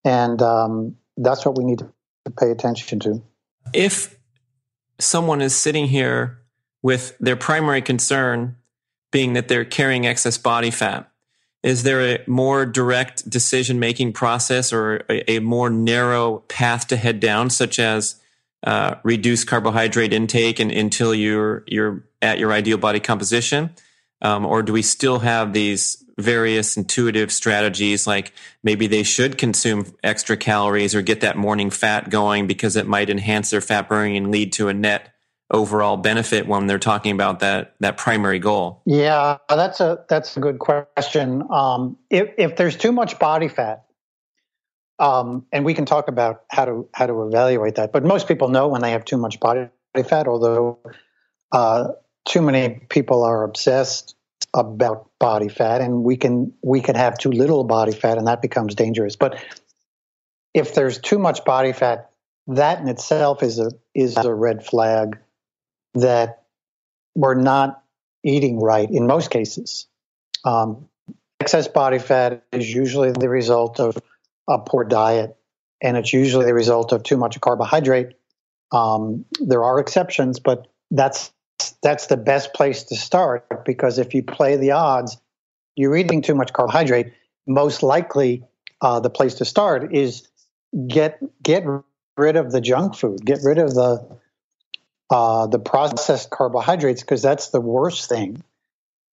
[0.03, 1.91] and um, that's what we need to
[2.39, 3.21] pay attention to.
[3.73, 4.17] If
[4.99, 6.39] someone is sitting here
[6.81, 8.55] with their primary concern
[9.11, 11.11] being that they're carrying excess body fat,
[11.63, 16.97] is there a more direct decision making process or a, a, more narrow path to
[16.97, 18.15] head down, such as
[18.63, 23.71] uh, reduce carbohydrate intake and, until you're you're at your ideal body composition,
[24.21, 29.85] um, or do we still have these various intuitive strategies like maybe they should consume
[30.03, 34.17] extra calories or get that morning fat going because it might enhance their fat burning
[34.17, 35.13] and lead to a net
[35.49, 38.81] overall benefit when they're talking about that that primary goal?
[38.85, 41.43] Yeah that's a that's a good question.
[41.49, 43.85] Um, if, if there's too much body fat
[44.99, 48.49] um, and we can talk about how to how to evaluate that but most people
[48.49, 49.67] know when they have too much body
[50.07, 50.79] fat although
[51.51, 51.89] uh,
[52.25, 54.15] too many people are obsessed
[54.53, 58.41] about body fat and we can we can have too little body fat and that
[58.41, 59.15] becomes dangerous.
[59.15, 59.43] But
[60.53, 62.11] if there's too much body fat
[62.47, 65.19] that in itself is a is a red flag
[65.93, 66.43] that
[67.15, 67.83] we're not
[68.23, 69.87] eating right in most cases.
[70.43, 70.87] Um,
[71.39, 73.97] excess body fat is usually the result of
[74.49, 75.37] a poor diet
[75.81, 78.15] and it's usually the result of too much carbohydrate.
[78.71, 81.31] Um, there are exceptions but that's
[81.83, 85.17] that's the best place to start because if you play the odds,
[85.75, 87.13] you're eating too much carbohydrate.
[87.47, 88.43] Most likely,
[88.81, 90.27] uh, the place to start is
[90.87, 91.63] get get
[92.17, 94.17] rid of the junk food, get rid of the
[95.09, 98.41] uh, the processed carbohydrates because that's the worst thing.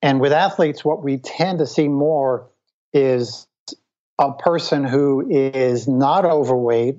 [0.01, 2.49] And with athletes, what we tend to see more
[2.93, 3.47] is
[4.19, 6.99] a person who is not overweight,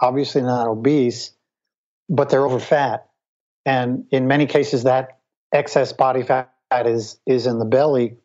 [0.00, 1.32] obviously not obese,
[2.08, 3.05] but they're over fat
[3.66, 5.18] and in many cases that
[5.52, 6.50] excess body fat
[6.86, 8.16] is is in the belly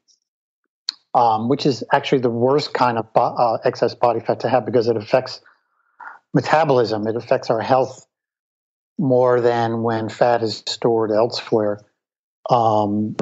[1.13, 4.87] um, which is actually the worst kind of uh, excess body fat to have because
[4.87, 5.41] it affects
[6.33, 7.07] metabolism.
[7.07, 8.05] It affects our health
[8.97, 11.81] more than when fat is stored elsewhere.
[12.49, 13.15] Um,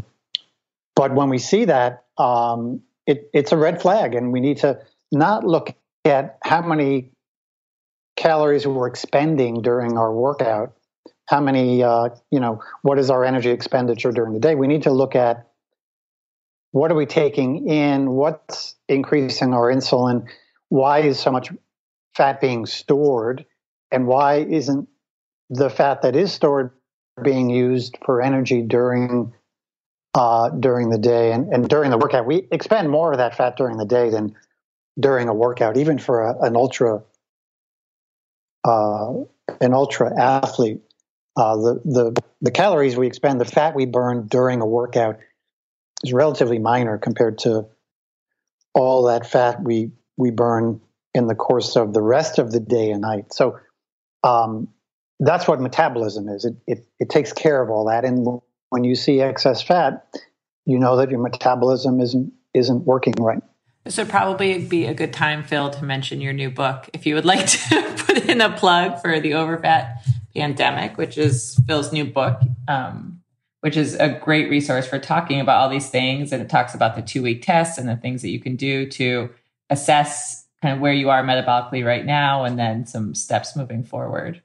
[0.96, 4.80] but when we see that um, it, it's a red flag and we need to
[5.12, 7.12] not look at how many
[8.16, 10.74] calories we're expending during our workout
[11.30, 14.56] how many, uh, you know, what is our energy expenditure during the day?
[14.56, 15.48] We need to look at
[16.72, 20.28] what are we taking in, what's increasing our insulin,
[20.70, 21.52] why is so much
[22.16, 23.46] fat being stored,
[23.92, 24.90] and why isn't
[25.52, 26.72] the fat that is stored
[27.22, 29.32] being used for energy during
[30.16, 32.26] uh, during the day and, and during the workout.
[32.26, 34.36] We expend more of that fat during the day than
[35.00, 37.04] during a workout, even for a, an ultra
[38.64, 39.14] uh,
[39.62, 40.82] an ultra athlete.
[41.40, 45.20] Uh, the, the, the calories we expend, the fat we burn during a workout
[46.04, 47.66] is relatively minor compared to
[48.74, 50.82] all that fat we, we burn
[51.14, 53.32] in the course of the rest of the day and night.
[53.32, 53.58] So
[54.22, 54.68] um,
[55.22, 56.44] that's what metabolism is.
[56.44, 58.04] It, it, it takes care of all that.
[58.04, 60.14] And when you see excess fat,
[60.66, 63.42] you know that your metabolism isn't isn't working right.
[63.86, 66.90] This would probably be a good time, Phil, to mention your new book.
[66.92, 70.00] If you would like to put in a plug for the overfat
[70.40, 73.22] pandemic, which is Phil's new book, um,
[73.62, 76.32] which is a great resource for talking about all these things.
[76.32, 78.90] And it talks about the two week tests and the things that you can do
[78.92, 79.30] to
[79.70, 84.42] assess kind of where you are metabolically right now and then some steps moving forward.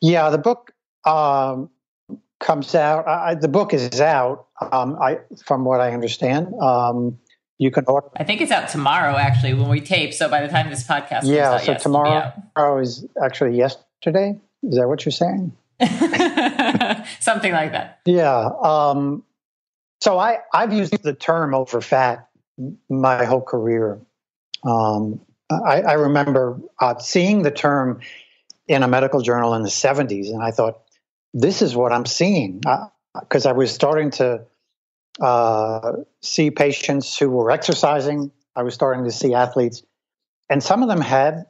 [0.00, 0.72] Yeah, the book
[1.04, 1.70] um,
[2.38, 3.06] comes out.
[3.06, 4.46] I, the book is out.
[4.60, 7.18] Um, I, from what I understand, um,
[7.58, 8.08] you can order.
[8.16, 10.14] I think it's out tomorrow, actually, when we tape.
[10.14, 11.52] So by the time this podcast, yeah.
[11.52, 14.40] Out, so yes, tomorrow, tomorrow is actually yesterday.
[14.62, 15.52] Is that what you're saying?
[17.20, 18.00] Something like that.
[18.04, 18.50] Yeah.
[18.62, 19.24] Um,
[20.00, 22.28] so I I've used the term over fat
[22.88, 24.00] my whole career.
[24.64, 25.20] Um,
[25.50, 28.00] I, I, remember uh, seeing the term
[28.68, 30.82] in a medical journal in the 70s, and I thought,
[31.32, 32.60] this is what I'm seeing.
[33.18, 34.42] Because uh, I was starting to
[35.20, 35.92] uh,
[36.22, 39.82] see patients who were exercising, I was starting to see athletes,
[40.48, 41.46] and some of them had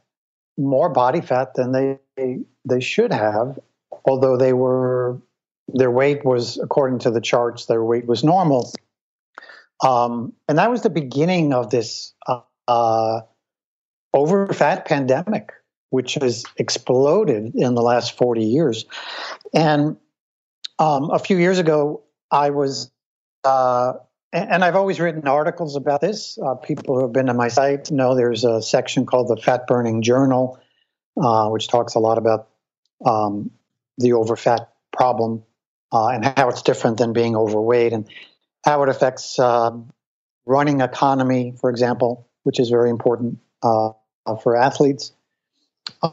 [0.60, 1.98] more body fat than they
[2.64, 3.58] they should have,
[4.04, 5.20] although they were
[5.68, 8.72] their weight was according to the charts their weight was normal.
[9.84, 13.22] Um, and that was the beginning of this uh, uh,
[14.12, 15.52] pandemic,
[15.90, 18.84] which has exploded in the last 40 years.
[19.54, 19.96] And
[20.78, 22.90] um, a few years ago, I was,
[23.44, 23.94] uh,
[24.32, 26.38] and I've always written articles about this.
[26.38, 29.66] Uh, people who have been to my site know there's a section called the Fat
[29.66, 30.60] Burning Journal,
[31.20, 32.48] uh, which talks a lot about
[33.04, 33.50] um,
[33.98, 35.42] the overfat problem
[35.92, 38.08] uh, and how it's different than being overweight and
[38.64, 39.92] how it affects um,
[40.46, 43.90] running economy, for example, which is very important uh,
[44.42, 45.12] for athletes.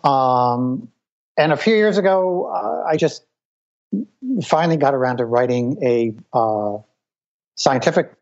[0.04, 0.90] Um,
[1.38, 3.24] and a few years ago, uh, I just
[4.44, 6.80] finally got around to writing a uh,
[7.58, 8.14] scientific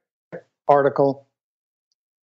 [0.68, 1.28] article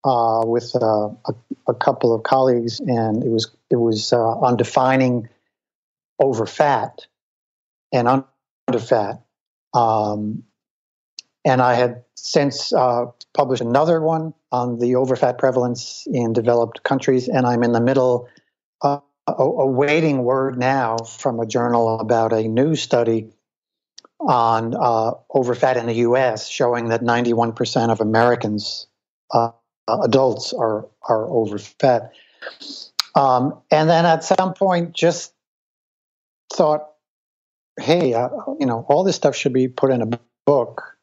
[0.05, 1.35] uh, with uh, a,
[1.69, 5.29] a, couple of colleagues, and it was it was uh, on defining
[6.19, 7.07] over fat
[7.93, 9.23] and under fat.
[9.75, 10.43] Um,
[11.45, 17.29] and I had since uh, published another one on the overfat prevalence in developed countries,
[17.29, 18.29] and I'm in the middle
[18.83, 23.31] uh, awaiting word now from a journal about a new study
[24.29, 28.87] on uh, overfat in the U.S., showing that 91% of Americans,
[29.33, 29.51] uh,
[29.89, 32.11] adults, are are overfat.
[33.15, 35.33] Um, and then at some point, just
[36.53, 36.89] thought,
[37.81, 40.97] hey, uh, you know, all this stuff should be put in a book.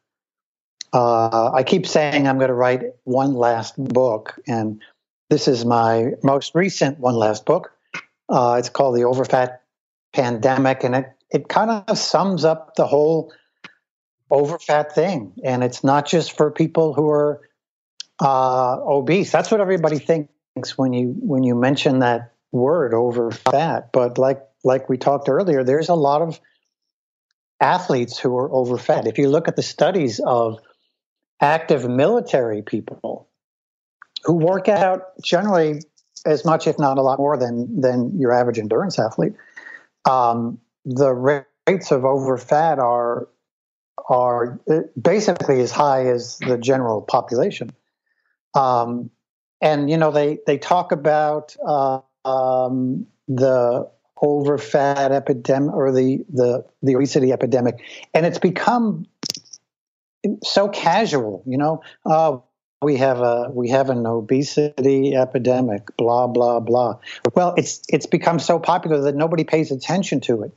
[0.92, 4.80] Uh, I keep saying I'm going to write one last book, and
[5.28, 7.72] this is my most recent one last book.
[8.28, 9.58] Uh, it's called The Overfat
[10.12, 13.32] Pandemic, and it, it kind of sums up the whole
[14.30, 15.32] overfat thing.
[15.44, 17.40] And it's not just for people who are
[18.20, 19.30] uh, obese.
[19.32, 23.90] That's what everybody thinks when you when you mention that word overfat.
[23.92, 26.40] But like like we talked earlier, there's a lot of
[27.60, 29.06] athletes who are overfat.
[29.06, 30.58] If you look at the studies of
[31.40, 33.28] active military people
[34.24, 35.80] who work out generally
[36.26, 39.32] as much, if not a lot more than than your average endurance athlete,
[40.08, 41.12] um, the
[41.66, 43.28] rates of overfat are
[44.08, 44.60] are
[45.00, 47.70] basically as high as the general population.
[48.54, 49.10] Um,
[49.60, 53.90] and you know they they talk about uh, um, the
[54.22, 57.76] overfat epidemic or the the the obesity epidemic,
[58.14, 59.06] and it's become
[60.42, 61.42] so casual.
[61.46, 62.38] You know, uh,
[62.82, 65.96] we have a we have an obesity epidemic.
[65.96, 66.98] Blah blah blah.
[67.34, 70.52] Well, it's it's become so popular that nobody pays attention to it,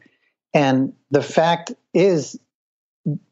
[0.54, 2.40] and the fact is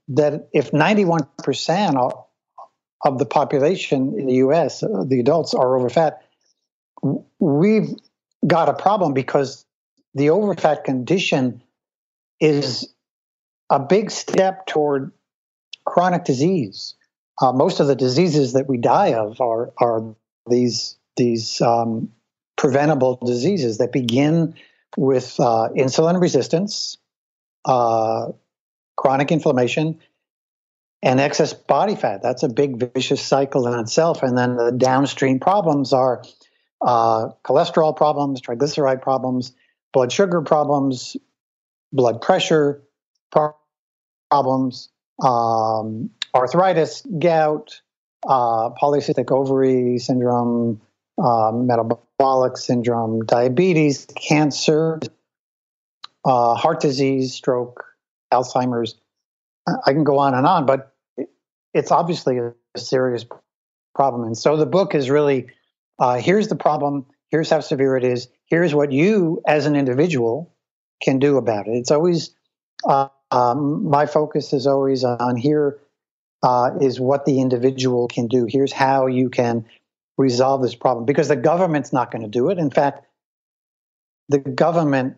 [0.10, 6.18] that if ninety one percent of the population in the U.S., the adults are overfat,
[7.40, 7.96] we've
[8.46, 9.66] got a problem because
[10.14, 11.64] the overfat condition
[12.40, 12.94] is
[13.70, 15.12] a big step toward
[15.86, 16.95] chronic disease.
[17.41, 20.16] Uh, most of the diseases that we die of are are
[20.50, 22.12] these these um,
[22.58, 24.54] preventable diseases that begin
[24.98, 26.98] with uh, insulin resistance,
[27.66, 28.28] uh,
[28.95, 29.99] chronic inflammation,
[31.03, 32.22] and excess body fat.
[32.22, 34.24] That's a big vicious cycle in itself.
[34.24, 36.24] And then the downstream problems are
[36.82, 39.53] uh, cholesterol problems, triglyceride problems,
[39.93, 41.18] blood sugar problems,
[41.91, 42.82] blood pressure
[44.30, 44.89] problems,
[45.24, 47.82] um, arthritis, gout,
[48.28, 50.80] uh, polycystic ovary syndrome,
[51.18, 54.99] uh, metabolic syndrome, diabetes, cancer,
[56.26, 57.84] uh, heart disease, stroke,
[58.34, 58.95] Alzheimer's.
[59.67, 60.93] I can go on and on, but
[61.74, 63.26] it's obviously a serious
[63.93, 64.24] problem.
[64.24, 65.47] And so the book is really
[65.99, 70.51] uh, here's the problem, here's how severe it is, here's what you as an individual
[71.01, 71.72] can do about it.
[71.72, 72.36] It's always,
[72.88, 75.80] uh, um, my focus is always on here
[76.43, 78.47] uh, is what the individual can do.
[78.49, 79.65] Here's how you can
[80.17, 82.57] resolve this problem because the government's not going to do it.
[82.57, 83.05] In fact,
[84.28, 85.17] the government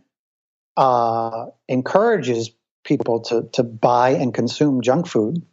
[0.77, 2.51] uh, encourages
[2.83, 5.45] people to, to buy and consume junk food.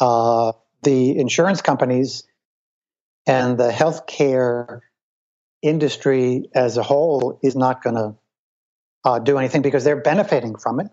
[0.00, 2.24] Uh, the insurance companies
[3.26, 4.80] and the healthcare
[5.62, 8.14] industry as a whole is not going to
[9.04, 10.88] uh, do anything because they're benefiting from it.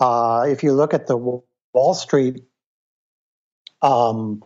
[0.00, 2.42] Uh, if you look at the Wall Street,
[3.80, 4.44] um,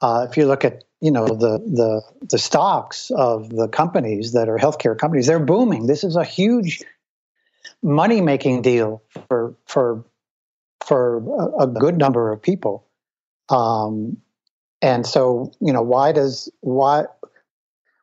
[0.00, 4.48] uh, if you look at you know the the the stocks of the companies that
[4.48, 5.86] are healthcare companies, they're booming.
[5.86, 6.82] This is a huge
[7.82, 10.04] money making deal for for
[10.84, 12.84] for a, good number of people.
[13.48, 14.18] Um,
[14.80, 17.04] and so, you know, why does why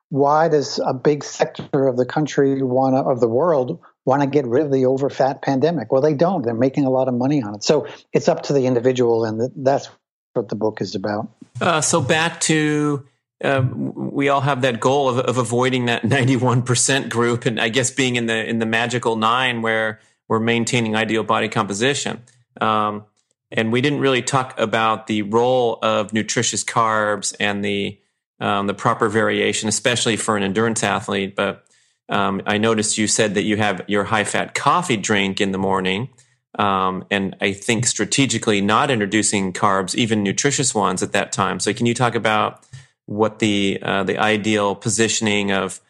[0.09, 4.47] why does a big sector of the country want of the world want to get
[4.47, 5.91] rid of the overfat pandemic?
[5.91, 6.41] Well, they don't.
[6.43, 7.63] They're making a lot of money on it.
[7.63, 9.89] So it's up to the individual, and that's
[10.33, 11.29] what the book is about.
[11.61, 13.05] Uh, so back to
[13.43, 17.91] um, we all have that goal of, of avoiding that 91% group and I guess
[17.91, 22.21] being in the in the magical nine where we're maintaining ideal body composition.
[22.61, 23.05] Um,
[23.51, 27.99] and we didn't really talk about the role of nutritious carbs and the
[28.39, 31.35] um, the proper variation, especially for an endurance athlete.
[31.35, 31.65] But
[32.07, 35.57] um, I noticed you said that you have your high fat coffee drink in the
[35.57, 36.09] morning.
[36.57, 41.59] Um, and I think strategically not introducing carbs, even nutritious ones at that time.
[41.59, 42.65] So, can you talk about
[43.09, 45.81] what the uh, the ideal positioning of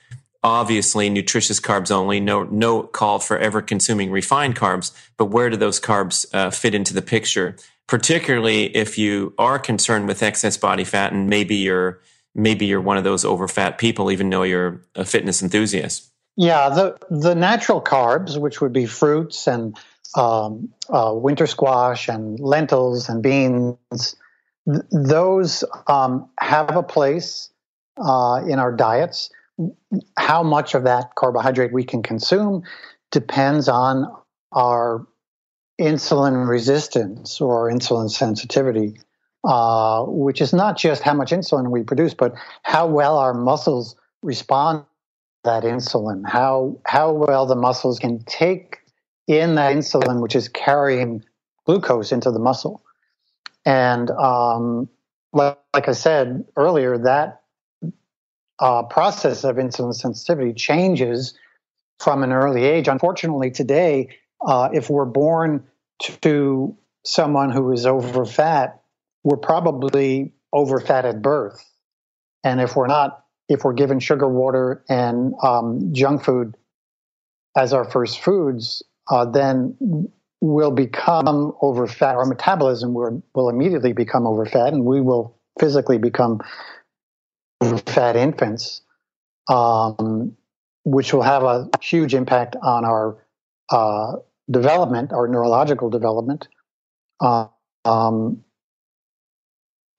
[0.41, 5.57] obviously nutritious carbs only, no no call for ever consuming refined carbs, but where do
[5.57, 7.57] those carbs uh, fit into the picture?
[7.87, 11.99] Particularly if you are concerned with excess body fat and maybe you're
[12.33, 16.09] maybe you're one of those overfat people, even though you're a fitness enthusiast.
[16.37, 19.77] Yeah, the the natural carbs, which would be fruits and
[20.15, 24.15] um, uh, winter squash and lentils and beans,
[24.71, 27.49] th- those um, have a place
[27.97, 29.29] uh, in our diets
[30.17, 32.63] how much of that carbohydrate we can consume
[33.11, 34.05] depends on
[34.51, 35.05] our
[35.79, 38.99] insulin resistance or insulin sensitivity,
[39.43, 43.95] uh, which is not just how much insulin we produce, but how well our muscles
[44.21, 44.85] respond to
[45.45, 48.79] that insulin, how how well the muscles can take
[49.27, 51.23] in that insulin, which is carrying
[51.65, 52.83] glucose into the muscle.
[53.65, 54.89] And um,
[55.33, 57.41] like, like I said earlier, that
[58.59, 61.33] uh, process of insulin sensitivity changes
[61.99, 62.87] from an early age.
[62.87, 64.09] Unfortunately, today,
[64.45, 65.63] uh, if we're born
[65.99, 68.81] to someone who is over fat,
[69.23, 71.63] we're probably over fat at birth.
[72.43, 76.55] And if we're not, if we're given sugar, water, and um, junk food
[77.55, 80.09] as our first foods, uh, then
[80.41, 82.15] we'll become over fat.
[82.15, 86.41] Our metabolism will, will immediately become over fat, and we will physically become
[87.85, 88.81] fat infants,
[89.49, 90.35] um,
[90.85, 93.17] which will have a huge impact on our
[93.69, 94.13] uh,
[94.49, 96.47] development, our neurological development.
[97.19, 97.47] Uh,
[97.83, 98.43] um,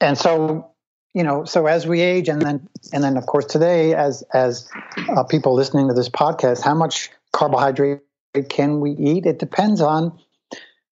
[0.00, 0.70] and so,
[1.12, 4.68] you know, so as we age, and then, and then, of course, today, as as
[5.14, 8.00] uh, people listening to this podcast, how much carbohydrate
[8.48, 9.26] can we eat?
[9.26, 10.18] It depends on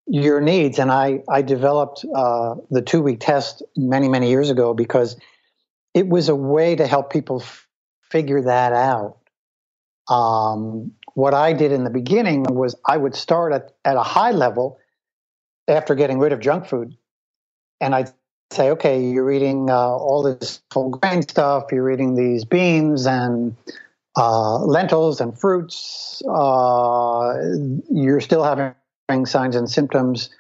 [0.09, 0.79] your needs.
[0.79, 5.17] And I I developed uh, the two week test many many years ago because
[5.95, 7.67] it was a way to help people f-
[8.03, 9.19] figure that out.
[10.09, 14.31] Um, what I did in the beginning was I would start at, at a high
[14.31, 14.79] level
[15.67, 16.97] after getting rid of junk food.
[17.81, 18.11] And I'd
[18.51, 23.55] say, okay, you're eating uh, all this whole grain stuff, you're eating these beans and
[24.17, 27.35] uh, lentils and fruits, uh,
[27.91, 28.75] you're still having
[29.09, 30.31] signs and symptoms.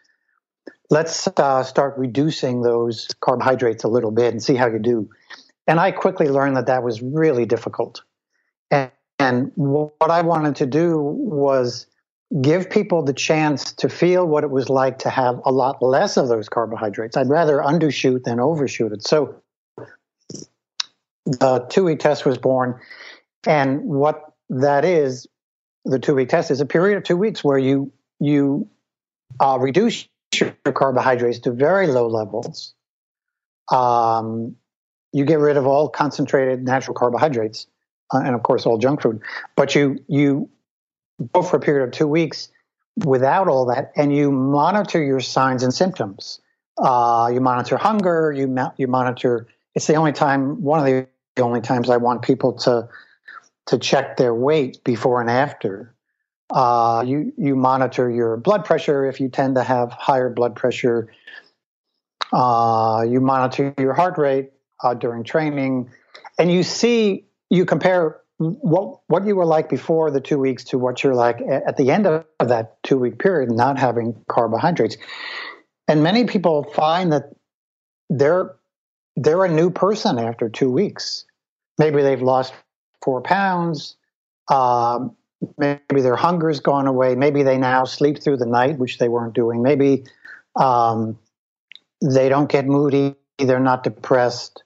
[0.90, 5.10] Let's uh, start reducing those carbohydrates a little bit and see how you do.
[5.66, 8.02] And I quickly learned that that was really difficult.
[8.70, 11.86] And, and what I wanted to do was
[12.42, 16.16] give people the chance to feel what it was like to have a lot less
[16.16, 17.16] of those carbohydrates.
[17.16, 19.06] I'd rather undershoot than overshoot it.
[19.06, 19.42] So
[21.24, 22.80] the two week test was born.
[23.46, 25.26] And what that is,
[25.84, 28.68] the two week test is a period of two weeks where you you
[29.40, 32.74] uh, reduce your carbohydrates to very low levels.
[33.70, 34.56] Um,
[35.12, 37.66] you get rid of all concentrated natural carbohydrates
[38.12, 39.20] uh, and of course all junk food
[39.56, 40.48] but you you
[41.32, 42.48] go for a period of two weeks
[43.04, 46.40] without all that, and you monitor your signs and symptoms.
[46.76, 48.32] Uh, you monitor hunger.
[48.32, 49.46] You you monitor.
[49.74, 50.62] It's the only time.
[50.62, 51.06] One of the
[51.42, 52.88] only times I want people to
[53.66, 55.94] to check their weight before and after.
[56.50, 61.12] Uh, you you monitor your blood pressure if you tend to have higher blood pressure.
[62.32, 64.50] Uh, you monitor your heart rate
[64.82, 65.90] uh, during training,
[66.38, 70.78] and you see you compare what what you were like before the two weeks to
[70.78, 74.96] what you're like at the end of that two week period, not having carbohydrates.
[75.86, 77.34] And many people find that
[78.08, 78.54] they're
[79.16, 81.24] they're a new person after two weeks.
[81.78, 82.54] Maybe they've lost
[83.02, 83.96] four pounds.
[84.48, 85.16] Um,
[85.56, 87.14] maybe their hunger's gone away.
[87.14, 89.62] Maybe they now sleep through the night, which they weren't doing.
[89.62, 90.04] Maybe
[90.56, 91.18] um,
[92.02, 93.14] they don't get moody.
[93.38, 94.62] They're not depressed.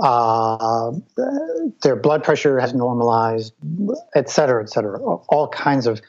[0.00, 0.92] Uh,
[1.82, 3.52] their blood pressure has normalized,
[4.14, 4.98] et cetera, et cetera.
[4.98, 6.00] All kinds of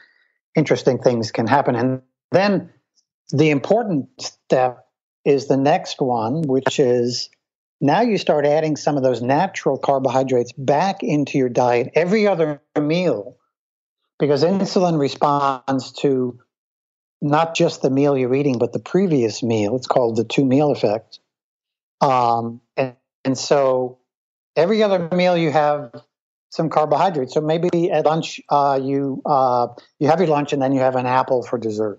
[0.54, 1.74] interesting things can happen.
[1.74, 2.70] And then
[3.30, 4.86] the important step
[5.24, 7.28] is the next one, which is
[7.80, 12.60] now you start adding some of those natural carbohydrates back into your diet every other
[12.80, 13.36] meal
[14.22, 16.38] because insulin responds to
[17.20, 19.74] not just the meal you're eating, but the previous meal.
[19.74, 21.18] It's called the two meal effect.
[22.00, 22.94] Um, and,
[23.24, 23.98] and so
[24.54, 25.90] every other meal you have
[26.50, 27.34] some carbohydrates.
[27.34, 29.66] So maybe at lunch uh, you uh,
[29.98, 31.98] you have your lunch and then you have an apple for dessert,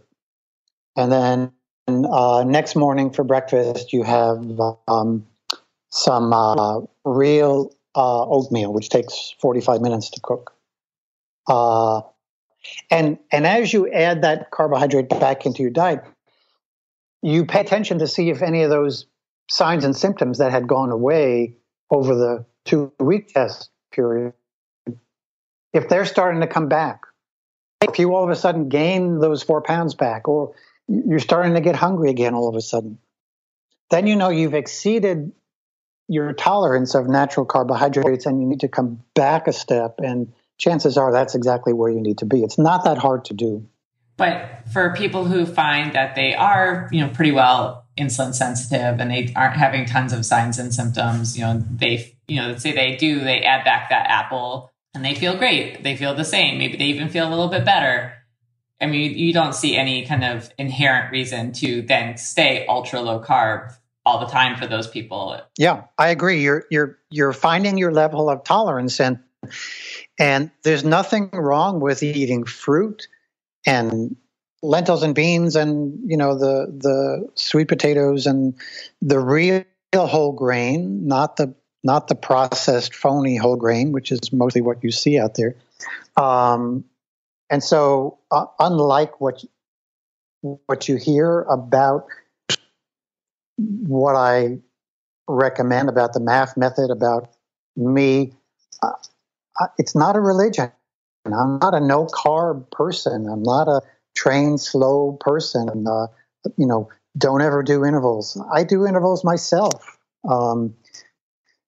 [0.96, 1.52] and then
[1.90, 4.42] uh, next morning for breakfast you have
[4.88, 5.28] um,
[5.90, 10.54] some uh, real uh, oatmeal, which takes 45 minutes to cook.
[12.90, 16.04] And and as you add that carbohydrate back into your diet,
[17.22, 19.06] you pay attention to see if any of those
[19.50, 21.56] signs and symptoms that had gone away
[21.90, 24.34] over the two week test period,
[25.74, 27.02] if they're starting to come back.
[27.82, 30.54] If you all of a sudden gain those four pounds back, or
[30.88, 32.98] you're starting to get hungry again all of a sudden,
[33.90, 35.34] then you know you've exceeded
[36.08, 40.34] your tolerance of natural carbohydrates and you need to come back a step and
[40.64, 42.42] chances are that's exactly where you need to be.
[42.42, 43.68] It's not that hard to do.
[44.16, 49.12] But for people who find that they are you know pretty well insulin sensitive and
[49.12, 52.72] they aren't having tons of signs and symptoms you know they you know let's say
[52.72, 55.84] they do they add back that apple and they feel great.
[55.84, 56.60] They feel the same.
[56.60, 58.14] Maybe they even feel a little bit better.
[58.80, 63.20] I mean you don't see any kind of inherent reason to then stay ultra low
[63.20, 65.40] carb all the time for those people.
[65.58, 66.42] Yeah, I agree.
[66.42, 69.20] You're you're you're finding your level of tolerance and
[70.20, 73.08] and there's nothing wrong with eating fruit
[73.66, 74.16] and
[74.62, 78.56] lentils and beans and you know the the sweet potatoes and
[79.02, 81.54] the real whole grain, not the
[81.84, 85.56] not the processed phony whole grain, which is mostly what you see out there.
[86.16, 86.86] Um,
[87.50, 89.44] and so, uh, unlike what
[90.42, 92.08] what you hear about
[93.58, 94.60] what I
[95.28, 97.34] recommend about the MAF method, about
[97.76, 98.34] me,
[98.82, 98.92] uh,
[99.78, 100.72] it's not a religion.
[101.26, 103.28] I'm not a no carb person.
[103.30, 103.82] I'm not a
[104.16, 105.88] train slow person.
[105.88, 106.08] Uh,
[106.58, 108.42] you know, don't ever do intervals.
[108.52, 109.98] I do intervals myself.
[110.28, 110.76] Um,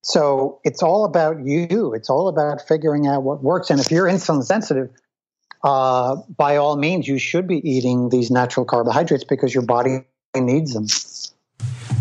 [0.01, 1.93] so it's all about you.
[1.93, 3.69] It's all about figuring out what works.
[3.69, 4.89] And if you're insulin sensitive,
[5.63, 10.05] uh, by all means, you should be eating these natural carbohydrates because your body
[10.35, 10.85] needs them.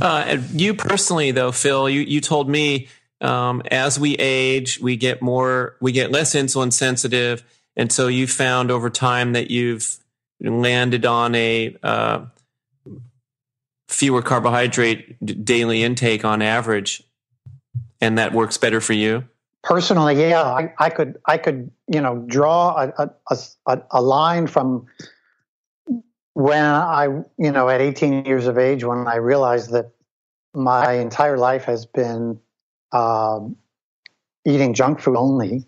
[0.03, 2.89] Uh, you personally, though, Phil, you, you told me
[3.25, 7.43] um, as we age, we get more, we get less insulin sensitive,
[7.75, 9.97] and so you found over time that you've
[10.41, 12.27] landed on a uh,
[13.89, 17.03] fewer carbohydrate daily intake on average,
[18.01, 19.25] and that works better for you.
[19.63, 24.47] Personally, yeah, I, I could, I could, you know, draw a, a, a, a line
[24.47, 24.87] from
[26.35, 27.05] when I,
[27.39, 29.93] you know, at 18 years of age, when I realized that
[30.53, 32.39] my entire life has been
[32.95, 33.57] um,
[34.47, 35.67] eating junk food only,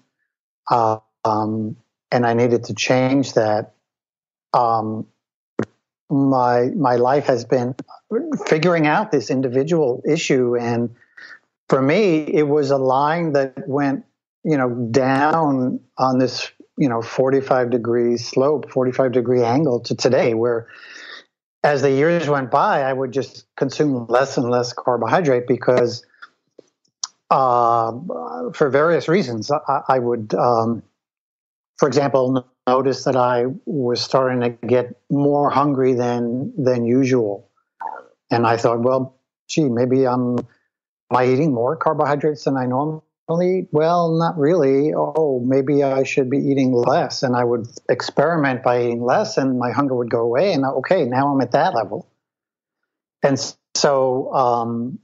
[0.71, 1.77] uh, um,
[2.11, 3.75] and I needed to change that.
[4.55, 5.07] Um,
[6.09, 7.75] my my life has been
[8.47, 10.95] figuring out this individual issue, and
[11.69, 14.05] for me, it was a line that went,
[14.45, 20.35] you know, down on this you know 45 degree slope 45 degree angle to today
[20.35, 20.69] where
[21.65, 26.05] as the years went by i would just consume less and less carbohydrate because
[27.31, 27.93] uh,
[28.53, 30.83] for various reasons i, I would um,
[31.79, 37.51] for example notice that i was starting to get more hungry than than usual
[38.31, 39.19] and i thought well
[39.49, 40.47] gee maybe i'm am
[41.17, 43.03] i eating more carbohydrates than i normally
[43.43, 43.69] eat?
[43.73, 44.93] Well, not really.
[44.95, 47.23] Oh, maybe I should be eating less.
[47.23, 50.53] And I would experiment by eating less, and my hunger would go away.
[50.53, 52.09] And okay, now I'm at that level.
[53.23, 53.39] And
[53.75, 54.99] so um,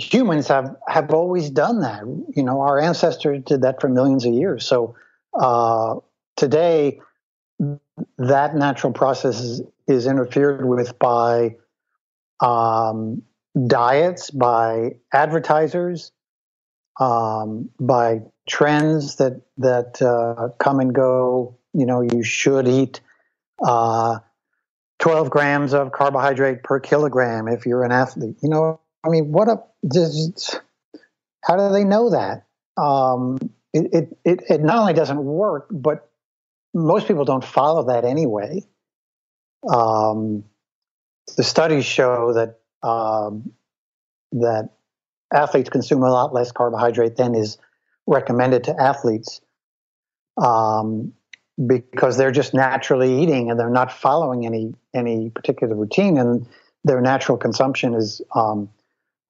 [0.00, 2.02] humans have, have always done that.
[2.34, 4.66] You know, our ancestors did that for millions of years.
[4.66, 4.96] So
[5.38, 5.96] uh,
[6.36, 7.00] today,
[8.18, 11.56] that natural process is, is interfered with by
[12.40, 13.22] um,
[13.66, 16.12] diets, by advertisers,
[16.98, 21.58] um, by trends that that uh, come and go.
[21.72, 23.00] You know, you should eat
[23.64, 24.18] uh,
[24.98, 28.36] 12 grams of carbohydrate per kilogram if you're an athlete.
[28.42, 29.62] You know, I mean, what a
[29.92, 30.60] just,
[31.42, 32.46] how do they know that?
[32.76, 33.38] Um,
[33.72, 36.10] it, it, it, not only doesn't work, but
[36.74, 38.64] most people don't follow that anyway.
[39.68, 40.44] Um,
[41.36, 43.52] the studies show that um,
[44.32, 44.70] that
[45.32, 47.58] athletes consume a lot less carbohydrate than is
[48.06, 49.40] recommended to athletes
[50.40, 51.12] um,
[51.66, 56.48] because they're just naturally eating and they're not following any any particular routine, and
[56.84, 58.70] their natural consumption is um,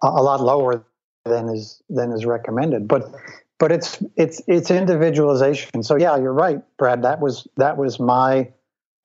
[0.03, 0.85] a, lot lower
[1.25, 2.89] than is than is recommended.
[2.89, 3.15] But
[3.59, 5.83] but it's it's it's individualization.
[5.83, 7.03] So yeah, you're right, Brad.
[7.03, 8.51] That was that was my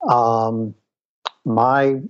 [0.08, 0.74] um,
[1.44, 2.00] my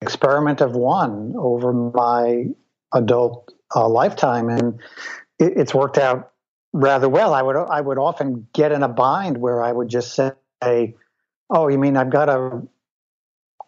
[0.00, 2.46] experiment of one over my
[2.92, 4.80] adult uh, lifetime, and
[5.38, 6.32] it, it's worked out
[6.72, 7.34] rather well.
[7.34, 10.94] I would I would often get in a bind where I would just say,
[11.50, 12.68] "Oh, you mean I've got to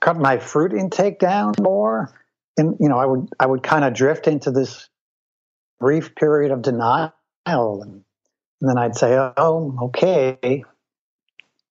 [0.01, 2.13] cut my fruit intake down more?"
[2.61, 4.89] And you know, I would I would kind of drift into this
[5.81, 7.13] brief period of denial,
[7.47, 8.05] and,
[8.61, 10.63] and then I'd say, "Oh, okay,"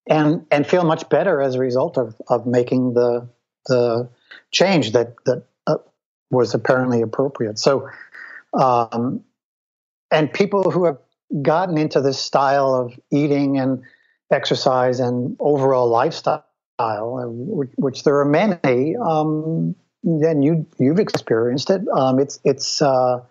[0.10, 3.30] and and feel much better as a result of of making the
[3.68, 4.10] the
[4.52, 5.76] change that that uh,
[6.32, 7.60] was apparently appropriate.
[7.60, 7.88] So,
[8.60, 9.24] um,
[10.12, 10.98] and people who have
[11.44, 13.84] gotten into this style of eating and
[14.32, 16.44] exercise and overall lifestyle,
[16.80, 21.82] uh, which, which there are many, um, then you you've experienced it.
[21.90, 23.22] Um, it's it's uh,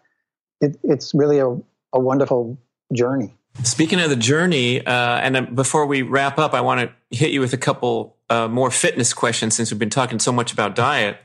[0.61, 1.49] it, it's really a,
[1.93, 2.59] a wonderful
[2.93, 3.35] journey.
[3.65, 7.41] Speaking of the journey, uh, and before we wrap up, I want to hit you
[7.41, 11.19] with a couple uh, more fitness questions since we've been talking so much about diet.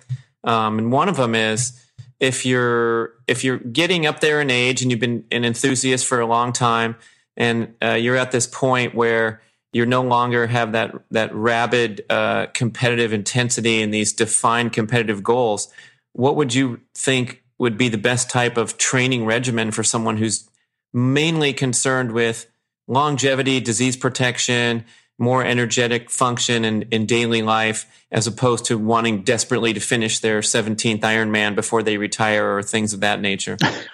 [0.44, 1.80] Um, and one of them is
[2.20, 6.20] if you're if you're getting up there in age and you've been an enthusiast for
[6.20, 6.96] a long time,
[7.38, 9.42] and uh, you're at this point where
[9.74, 15.68] you no longer have that that rabid uh, competitive intensity and these defined competitive goals.
[16.14, 20.48] What would you think would be the best type of training regimen for someone who's
[20.94, 22.48] mainly concerned with
[22.88, 24.86] longevity, disease protection,
[25.18, 30.42] more energetic function in, in daily life, as opposed to wanting desperately to finish their
[30.42, 33.58] 17th Ironman before they retire or things of that nature?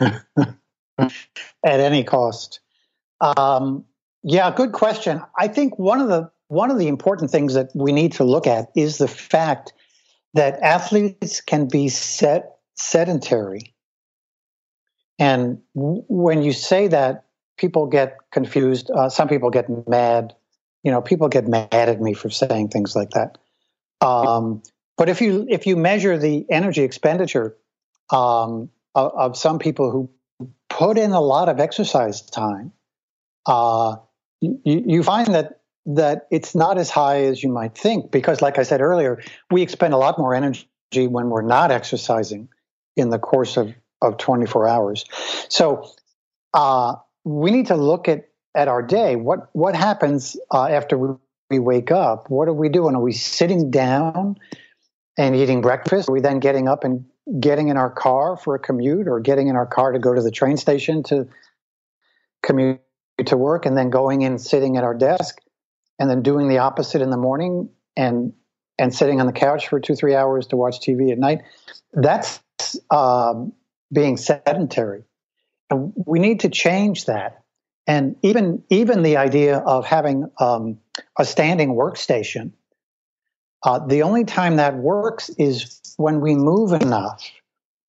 [1.00, 1.12] At
[1.64, 2.60] any cost.
[3.22, 3.86] Um,
[4.24, 5.22] yeah, good question.
[5.38, 8.48] I think one of the one of the important things that we need to look
[8.48, 9.74] at is the fact
[10.34, 13.74] that athletes can be set sedentary
[15.20, 17.26] and when you say that,
[17.58, 18.90] people get confused.
[18.90, 20.34] Uh, some people get mad.
[20.84, 23.38] You know, people get mad at me for saying things like that.
[24.00, 24.64] Um,
[24.98, 27.58] but if you if you measure the energy expenditure
[28.12, 30.10] um, of, of, some people who
[30.70, 32.72] put in a lot of exercise time,
[33.46, 33.98] uh,
[34.42, 38.60] you, you find that that it's not as high as you might think because, like
[38.60, 42.50] I said earlier, we expend a lot more energy when we're not exercising
[42.96, 45.06] in the course of of 24 hours.
[45.50, 45.90] So
[46.54, 49.16] uh, we need to look at, at our day.
[49.16, 51.16] What, what happens uh, after we,
[51.50, 52.30] we wake up?
[52.30, 52.96] What are we doing?
[52.96, 54.38] Are we sitting down
[55.18, 56.10] and eating breakfast?
[56.10, 57.06] Are we then getting up and
[57.40, 60.22] getting in our car for a commute or getting in our car to go to
[60.22, 61.28] the train station to
[62.42, 62.80] commute
[63.28, 65.40] to work and then going in sitting at our desk
[65.98, 68.34] and then doing the opposite in the morning and
[68.78, 71.40] and sitting on the couch for two three hours to watch tv at night
[71.94, 72.40] that's
[72.92, 73.54] um,
[73.92, 75.04] being sedentary.
[75.70, 77.44] And we need to change that.
[77.88, 80.80] And even even the idea of having um,
[81.18, 82.52] a standing workstation,
[83.64, 87.24] uh, the only time that works is when we move enough.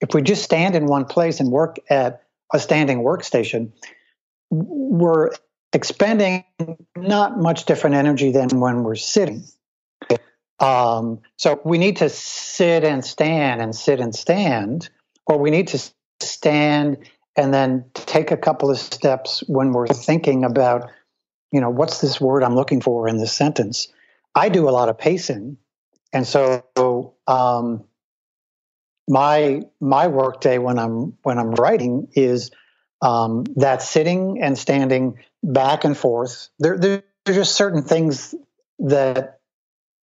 [0.01, 2.23] If we just stand in one place and work at
[2.53, 3.73] a standing workstation,
[4.51, 5.31] we're
[5.73, 6.45] expending
[6.97, 9.45] not much different energy than when we're sitting.
[10.59, 14.91] Um, so we need to sit and stand and sit and stand
[15.27, 15.91] or we need to
[16.21, 16.99] stand
[17.37, 20.91] and then take a couple of steps when we're thinking about,
[21.53, 23.89] you know, what's this word I'm looking for in this sentence?
[24.35, 25.57] I do a lot of pacing.
[26.13, 27.85] And so um,
[29.09, 32.51] my my work day when I'm when I'm writing is
[33.03, 36.49] um, that sitting and standing back and forth.
[36.59, 38.35] There, there are just certain things
[38.81, 39.41] that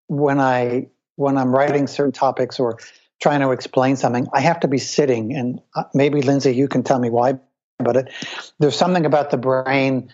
[0.09, 2.78] when I when I'm writing certain topics or
[3.20, 5.34] trying to explain something, I have to be sitting.
[5.34, 7.38] And uh, maybe Lindsay, you can tell me why.
[7.78, 8.12] But it,
[8.59, 10.12] there's something about the brain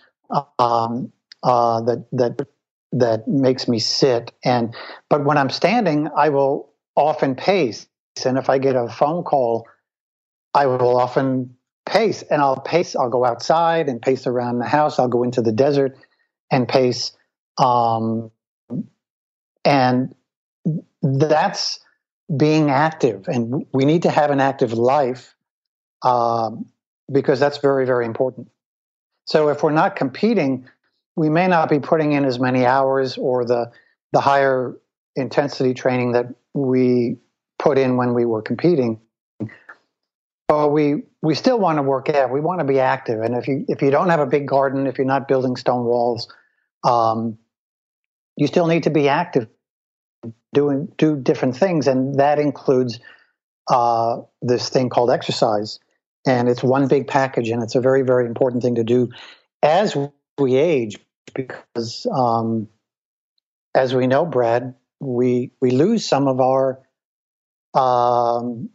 [0.58, 1.12] um,
[1.42, 2.46] uh, that that
[2.92, 4.32] that makes me sit.
[4.44, 4.74] And
[5.08, 7.86] but when I'm standing, I will often pace.
[8.24, 9.66] And if I get a phone call,
[10.54, 11.56] I will often
[11.86, 12.22] pace.
[12.22, 12.96] And I'll pace.
[12.96, 14.98] I'll go outside and pace around the house.
[14.98, 15.96] I'll go into the desert
[16.50, 17.12] and pace.
[17.58, 18.30] Um,
[19.64, 20.14] and
[21.02, 21.80] that's
[22.34, 23.28] being active.
[23.28, 25.34] And we need to have an active life
[26.02, 26.66] um,
[27.12, 28.48] because that's very, very important.
[29.26, 30.68] So if we're not competing,
[31.16, 33.70] we may not be putting in as many hours or the
[34.12, 34.76] the higher
[35.16, 37.16] intensity training that we
[37.58, 39.00] put in when we were competing.
[40.48, 42.30] But we we still want to work out.
[42.30, 43.20] We want to be active.
[43.20, 45.84] And if you if you don't have a big garden, if you're not building stone
[45.84, 46.32] walls,
[46.84, 47.38] um,
[48.36, 49.48] you still need to be active,
[50.52, 53.00] doing do different things, and that includes
[53.70, 55.78] uh, this thing called exercise.
[56.26, 59.10] And it's one big package, and it's a very very important thing to do
[59.62, 59.96] as
[60.38, 60.98] we age
[61.34, 62.68] because um,
[63.74, 66.80] as we know, Brad, we we lose some of our
[67.74, 68.70] um,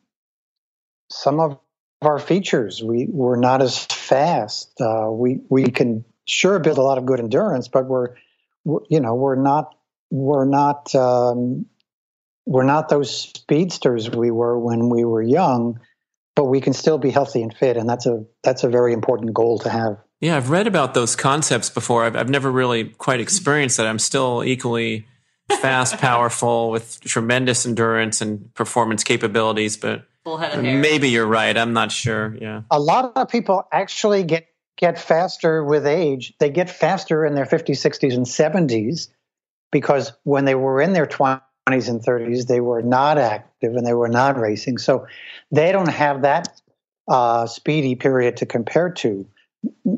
[1.10, 1.60] some of
[2.02, 2.84] our features.
[2.84, 4.80] We we're not as fast.
[4.80, 8.16] Uh, we we can sure build a lot of good endurance, but we're,
[8.64, 9.76] we're you know we're not
[10.10, 11.66] we're not um,
[12.46, 15.80] we're not those speedsters we were when we were young.
[16.36, 19.34] But we can still be healthy and fit, and that's a that's a very important
[19.34, 19.98] goal to have.
[20.20, 22.04] Yeah, I've read about those concepts before.
[22.04, 23.88] I've, I've never really quite experienced that.
[23.88, 25.08] I'm still equally
[25.62, 29.78] fast, powerful, with tremendous endurance and performance capabilities.
[29.78, 30.06] But
[30.82, 31.56] maybe you're right.
[31.56, 32.36] I'm not sure.
[32.40, 34.48] Yeah, a lot of people actually get
[34.78, 36.34] get faster with age.
[36.40, 39.08] They get faster in their 50s, 60s, and 70s
[39.72, 43.96] because when they were in their 20s and 30s, they were not active and they
[43.96, 44.78] were not racing.
[44.78, 45.08] So
[45.52, 46.62] they don't have that
[47.08, 49.28] uh, speedy period to compare to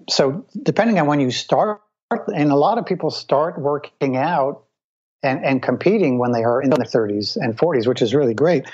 [0.09, 4.63] so depending on when you start, and a lot of people start working out
[5.21, 8.65] and, and competing when they are in their 30s and 40s, which is really great.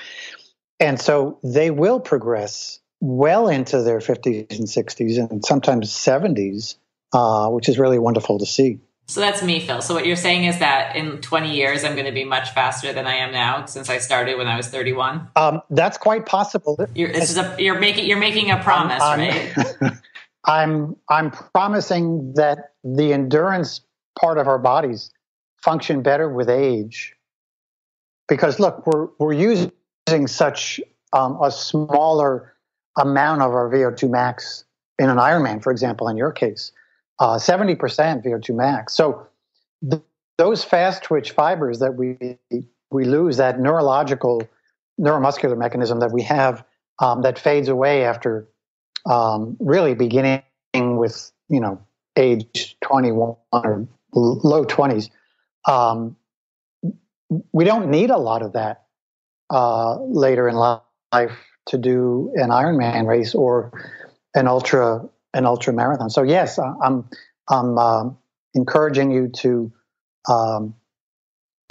[0.78, 6.76] And so they will progress well into their 50s and 60s and sometimes 70s,
[7.12, 8.80] uh, which is really wonderful to see.
[9.08, 9.80] So that's me, Phil.
[9.82, 12.92] So what you're saying is that in 20 years, I'm going to be much faster
[12.92, 15.28] than I am now, since I started when I was 31.
[15.36, 16.76] Um, that's quite possible.
[16.94, 19.54] You're, a, you're making you're making a promise, um, right?
[20.44, 23.80] I'm I'm promising that the endurance
[24.18, 25.12] part of our bodies
[25.58, 27.14] function better with age.
[28.28, 29.70] Because look, we're we're using
[30.26, 30.80] such
[31.12, 32.54] um, a smaller
[32.96, 34.64] amount of our VO2 max
[34.98, 36.72] in an Ironman, for example, in your case,
[37.18, 38.94] uh, seventy uh, percent VO2 max.
[38.94, 39.26] So
[39.88, 40.02] th-
[40.38, 42.38] those fast twitch fibers that we
[42.90, 44.42] we lose, that neurological
[45.00, 46.64] neuromuscular mechanism that we have
[47.00, 48.48] um, that fades away after
[49.04, 50.42] um, really beginning
[50.72, 51.80] with you know
[52.16, 55.10] age 21 or low 20s
[55.66, 56.16] um,
[57.52, 58.85] we don't need a lot of that
[59.50, 61.32] uh, later in life
[61.66, 63.72] to do an Ironman race or
[64.34, 66.10] an ultra an ultra marathon.
[66.10, 67.08] So yes, I'm
[67.48, 68.10] I'm uh,
[68.54, 69.72] encouraging you to
[70.28, 70.74] um,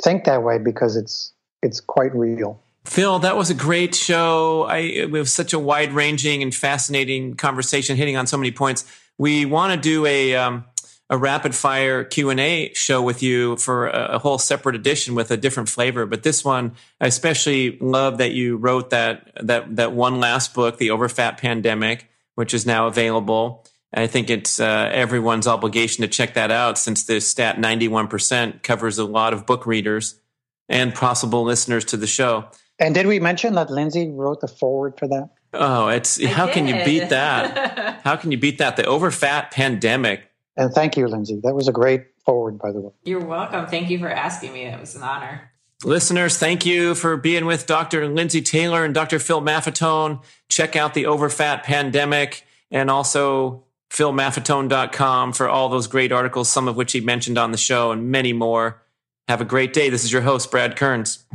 [0.01, 2.61] think that way because it's it's quite real.
[2.85, 4.63] Phil, that was a great show.
[4.63, 8.85] I, it was such a wide ranging and fascinating conversation, hitting on so many points.
[9.17, 10.65] We want to do a um,
[11.09, 15.13] a rapid fire Q and A show with you for a, a, whole separate edition
[15.13, 16.05] with a different flavor.
[16.05, 20.77] But this one, I especially love that you wrote that that that one last book,
[20.77, 23.65] the Overfat Pandemic, which is now available.
[23.93, 28.97] I think it's uh, everyone's obligation to check that out since the stat 91% covers
[28.97, 30.19] a lot of book readers
[30.67, 32.45] and possible listeners to the show.
[32.77, 35.29] And did we mention that Lindsay wrote the foreword for that?
[35.53, 36.53] Oh, it's I how did.
[36.53, 38.01] can you beat that?
[38.03, 38.75] how can you beat that?
[38.75, 40.29] The overfat pandemic.
[40.57, 41.39] And thank you, Lindsay.
[41.43, 42.91] That was a great foreword, by the way.
[43.03, 43.67] You're welcome.
[43.67, 44.63] Thank you for asking me.
[44.63, 45.51] It was an honor.
[45.83, 48.07] Listeners, thank you for being with Dr.
[48.07, 49.19] Lindsay Taylor and Dr.
[49.19, 50.23] Phil Maffetone.
[50.49, 56.75] Check out the Overfat Pandemic and also philmaffetone.com for all those great articles, some of
[56.75, 58.81] which he mentioned on the show and many more.
[59.27, 59.89] Have a great day.
[59.89, 61.25] This is your host, Brad Kearns.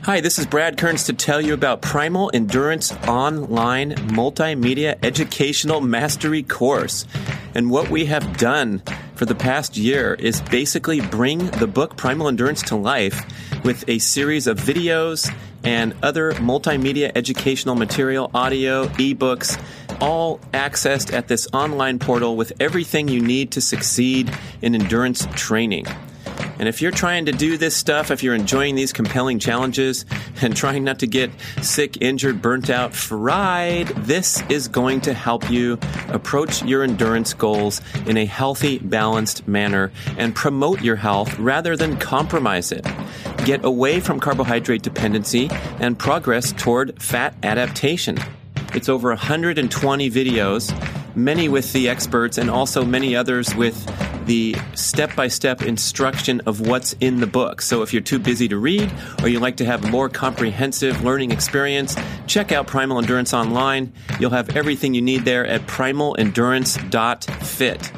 [0.08, 6.44] Hi, this is Brad Kearns to tell you about Primal Endurance Online Multimedia Educational Mastery
[6.44, 7.06] Course.
[7.54, 8.82] And what we have done
[9.16, 13.22] for the past year is basically bring the book Primal Endurance to life
[13.66, 15.30] with a series of videos
[15.66, 19.62] and other multimedia educational material, audio, ebooks,
[20.00, 24.32] all accessed at this online portal with everything you need to succeed
[24.62, 25.86] in endurance training.
[26.60, 30.06] And if you're trying to do this stuff, if you're enjoying these compelling challenges
[30.42, 31.32] and trying not to get
[31.62, 35.80] sick, injured, burnt out, fried, this is going to help you
[36.10, 41.98] approach your endurance goals in a healthy, balanced manner and promote your health rather than
[41.98, 42.86] compromise it.
[43.46, 45.50] Get away from carbohydrate dependency
[45.80, 48.18] and progress toward fat adaptation.
[48.74, 50.72] It's over 120 videos,
[51.18, 53.76] many with the experts and also many others with
[54.28, 57.62] the step by step instruction of what's in the book.
[57.62, 58.92] So if you're too busy to read
[59.24, 61.96] or you like to have a more comprehensive learning experience,
[62.28, 63.92] check out Primal Endurance online.
[64.20, 67.92] You'll have everything you need there at primalendurance.fit.